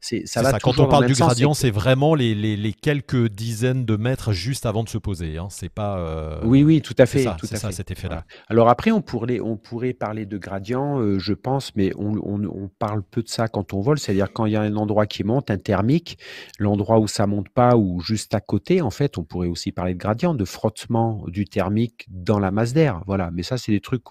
[0.00, 4.84] ça Quand on parle du gradient, c'est vraiment les, quelques dizaines de mètres juste avant
[4.84, 5.38] de se poser.
[5.38, 5.48] Hein.
[5.50, 5.98] C'est pas.
[5.98, 7.26] Euh, oui, oui, tout à fait.
[7.42, 8.24] C'est ça, cet effet-là.
[8.48, 13.02] Alors après, on pourrait, on pourrait parler de gradient, euh, je pense, mais on, parle
[13.02, 13.98] peu de ça quand on vole.
[13.98, 16.18] C'est-à-dire quand il y a un endroit qui monte, un thermique,
[16.58, 19.94] l'endroit où ça monte pas ou juste à côté, en fait, on pourrait aussi parler
[19.94, 23.02] de gradient, de frottement du thermique dans la masse d'air.
[23.06, 23.30] Voilà.
[23.32, 24.04] Mais ça, c'est des trucs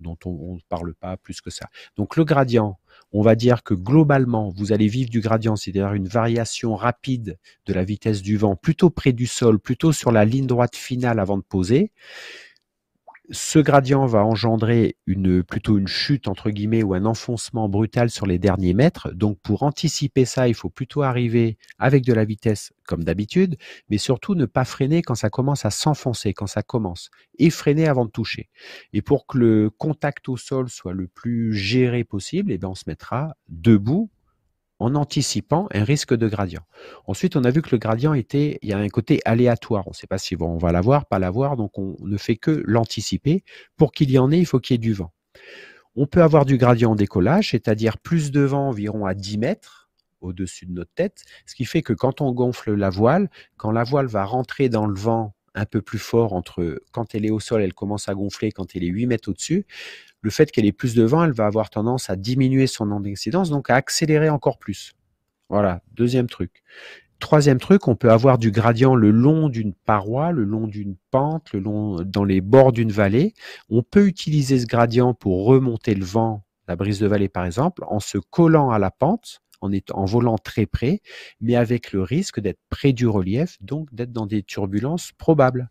[0.00, 1.66] dont on ne parle pas plus que ça.
[1.96, 2.78] Donc le gradient,
[3.12, 7.72] on va dire que globalement, vous allez vivre du gradient, c'est-à-dire une variation rapide de
[7.74, 11.36] la vitesse du vent, plutôt près du sol, plutôt sur la ligne droite finale avant
[11.36, 11.92] de poser.
[13.32, 18.26] Ce gradient va engendrer une, plutôt une chute, entre guillemets, ou un enfoncement brutal sur
[18.26, 19.10] les derniers mètres.
[19.12, 23.56] Donc, pour anticiper ça, il faut plutôt arriver avec de la vitesse, comme d'habitude,
[23.88, 27.88] mais surtout ne pas freiner quand ça commence à s'enfoncer, quand ça commence, et freiner
[27.88, 28.50] avant de toucher.
[28.92, 32.74] Et pour que le contact au sol soit le plus géré possible, eh bien, on
[32.74, 34.10] se mettra debout
[34.82, 36.64] en anticipant un risque de gradient.
[37.06, 39.86] Ensuite, on a vu que le gradient était, il y a un côté aléatoire.
[39.86, 42.62] On ne sait pas si on va l'avoir, pas l'avoir, donc on ne fait que
[42.66, 43.44] l'anticiper.
[43.76, 45.12] Pour qu'il y en ait, il faut qu'il y ait du vent.
[45.94, 49.90] On peut avoir du gradient en décollage, c'est-à-dire plus de vent environ à 10 mètres
[50.20, 53.84] au-dessus de notre tête, ce qui fait que quand on gonfle la voile, quand la
[53.84, 57.40] voile va rentrer dans le vent un peu plus fort entre quand elle est au
[57.40, 59.66] sol, elle commence à gonfler, quand elle est 8 mètres au-dessus,
[60.20, 63.50] le fait qu'elle ait plus de vent, elle va avoir tendance à diminuer son incidence,
[63.50, 64.92] donc à accélérer encore plus.
[65.48, 66.62] Voilà, deuxième truc.
[67.18, 71.52] Troisième truc, on peut avoir du gradient le long d'une paroi, le long d'une pente,
[71.52, 73.34] le long dans les bords d'une vallée.
[73.68, 77.84] On peut utiliser ce gradient pour remonter le vent, la brise de vallée par exemple,
[77.86, 81.00] en se collant à la pente, en, en volant très près,
[81.40, 85.70] mais avec le risque d'être près du relief, donc d'être dans des turbulences probables.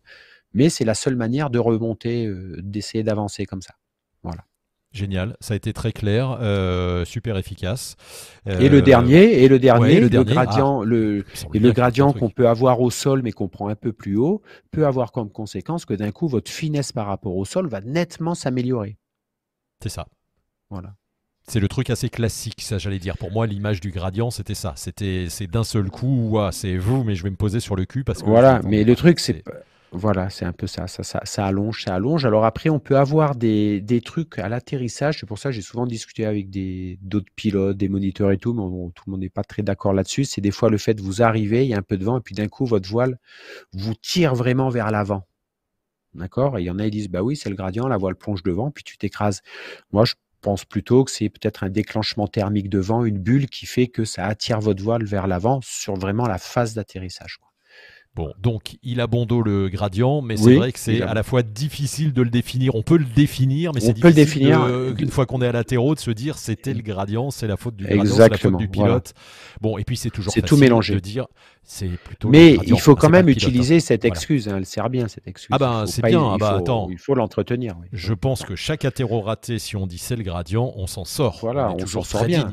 [0.54, 3.74] Mais c'est la seule manière de remonter, euh, d'essayer d'avancer comme ça.
[4.22, 4.44] Voilà.
[4.92, 7.96] Génial, ça a été très clair, euh, super efficace.
[8.44, 11.24] et le euh, dernier, et le dernier, le, gradient, ah, le,
[11.54, 14.42] et le gradient qu'on peut avoir au sol, mais qu'on prend un peu plus haut,
[14.70, 18.34] peut avoir comme conséquence que d'un coup, votre finesse par rapport au sol va nettement
[18.34, 18.98] s'améliorer.
[19.82, 20.06] C'est ça.
[20.68, 20.94] Voilà.
[21.52, 23.18] C'est le truc assez classique, ça j'allais dire.
[23.18, 24.72] Pour moi, l'image du gradient, c'était ça.
[24.74, 28.04] C'était, c'est d'un seul coup, c'est vous, mais je vais me poser sur le cul
[28.04, 28.26] parce que.
[28.26, 29.44] Voilà, mais le truc, c'est
[29.90, 30.86] voilà, c'est un peu ça.
[30.86, 31.44] Ça, ça.
[31.44, 32.24] allonge, ça allonge.
[32.24, 35.18] Alors après, on peut avoir des, des trucs à l'atterrissage.
[35.20, 38.54] C'est pour ça que j'ai souvent discuté avec des d'autres pilotes, des moniteurs et tout,
[38.54, 38.62] mais
[38.94, 40.24] tout le monde n'est pas très d'accord là-dessus.
[40.24, 42.16] C'est des fois le fait de vous arriver, il y a un peu de vent,
[42.16, 43.18] et puis d'un coup, votre voile
[43.74, 45.26] vous tire vraiment vers l'avant.
[46.14, 46.58] D'accord?
[46.58, 48.42] Et il y en a, qui disent, bah oui, c'est le gradient, la voile plonge
[48.42, 49.42] devant, puis tu t'écrases.
[49.92, 53.66] Moi, je pense plutôt que c'est peut-être un déclenchement thermique de vent, une bulle qui
[53.66, 57.38] fait que ça attire votre voile vers l'avant sur vraiment la phase d'atterrissage.
[58.14, 61.22] Bon, donc il a bon dos le gradient, mais c'est vrai que c'est à la
[61.22, 62.74] fois difficile de le définir.
[62.74, 64.66] On peut le définir, mais c'est difficile, le définir.
[64.98, 67.76] une fois qu'on est à latéraux, de se dire c'était le gradient, c'est la faute
[67.76, 69.14] du gradient, c'est la faute du pilote.
[69.62, 70.94] Bon, et puis c'est toujours c'est tout mélangé.
[70.94, 71.26] de dire
[71.64, 72.28] c'est plutôt.
[72.28, 74.48] Mais il faut quand même utiliser cette excuse.
[74.48, 75.48] Hein, elle sert bien cette excuse.
[75.52, 76.32] Ah ben c'est bien.
[76.34, 77.76] Ah bah, attends, il faut l'entretenir.
[77.92, 81.38] Je pense que chaque atéro raté, si on dit c'est le gradient, on s'en sort.
[81.40, 82.50] Voilà, on, s'en sort bien.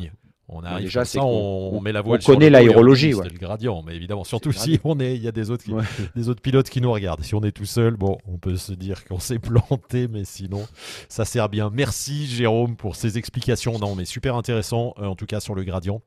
[0.51, 2.19] On arrive déjà, ça, on, met la voile.
[2.23, 3.29] On connaît l'aérologie, ouais.
[3.29, 5.65] le gradient, mais évidemment, surtout si on est, il y a des autres,
[6.15, 7.23] des autres pilotes qui nous regardent.
[7.23, 10.67] Si on est tout seul, bon, on peut se dire qu'on s'est planté, mais sinon,
[11.07, 11.69] ça sert bien.
[11.71, 13.77] Merci Jérôme pour ces explications.
[13.77, 16.01] Non, mais super intéressant, euh, en tout cas sur le gradient.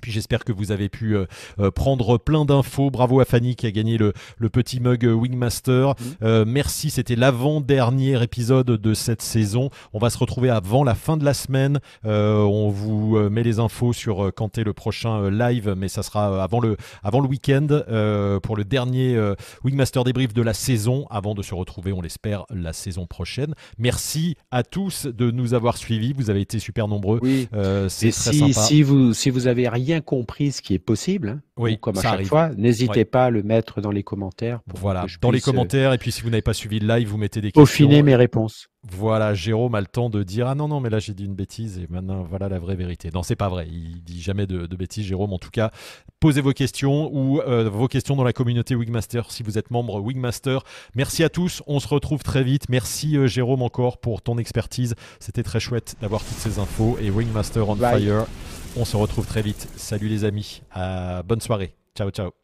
[0.00, 1.26] Puis j'espère que vous avez pu euh,
[1.58, 2.90] euh, prendre plein d'infos.
[2.90, 4.12] Bravo à Fanny qui a gagné le,
[4.48, 5.94] petit mug euh, Wingmaster.
[6.46, 9.70] merci, c'était l'avant-dernier épisode de cette saison.
[9.92, 11.78] On va se retrouver avant la fin de la semaine.
[12.04, 16.60] on vous met les infos sur quand est le prochain live, mais ça sera avant
[16.60, 17.66] le, avant le week-end
[18.42, 19.18] pour le dernier
[19.64, 23.54] Wingmaster débrief de la saison, avant de se retrouver, on l'espère, la saison prochaine.
[23.78, 26.12] Merci à tous de nous avoir suivis.
[26.12, 27.20] Vous avez été super nombreux.
[27.22, 27.48] Oui.
[27.88, 28.66] C'est très si, sympa.
[28.66, 32.02] Si vous, si vous avez rien compris ce qui est possible, hein, oui, comme à
[32.02, 34.60] chaque fois, n'hésitez pas à le mettre dans les commentaires.
[34.74, 35.92] voilà, dans les euh, commentaires.
[35.92, 37.62] Et puis si vous n'avez pas suivi le live, vous mettez des questions.
[37.62, 38.68] Peaufiner mes réponses.
[38.90, 41.36] Voilà, Jérôme a le temps de dire ah non non mais là j'ai dit une
[41.36, 43.10] bêtise et maintenant voilà la vraie vérité.
[43.14, 45.32] Non c'est pas vrai, il dit jamais de, bêtises Jérôme.
[45.32, 45.70] En tout cas,
[46.18, 50.00] posez vos questions ou euh, vos questions dans la communauté Wingmaster si vous êtes membre
[50.00, 50.64] Wingmaster.
[50.96, 52.68] Merci à tous, on se retrouve très vite.
[52.68, 54.96] Merci euh, Jérôme encore pour ton expertise.
[55.20, 58.26] C'était très chouette d'avoir toutes ces infos et Wingmaster on fire.
[58.76, 59.68] On se retrouve très vite.
[59.76, 60.62] Salut les amis.
[61.24, 61.74] bonne soirée.
[61.94, 62.41] Ciao ciao.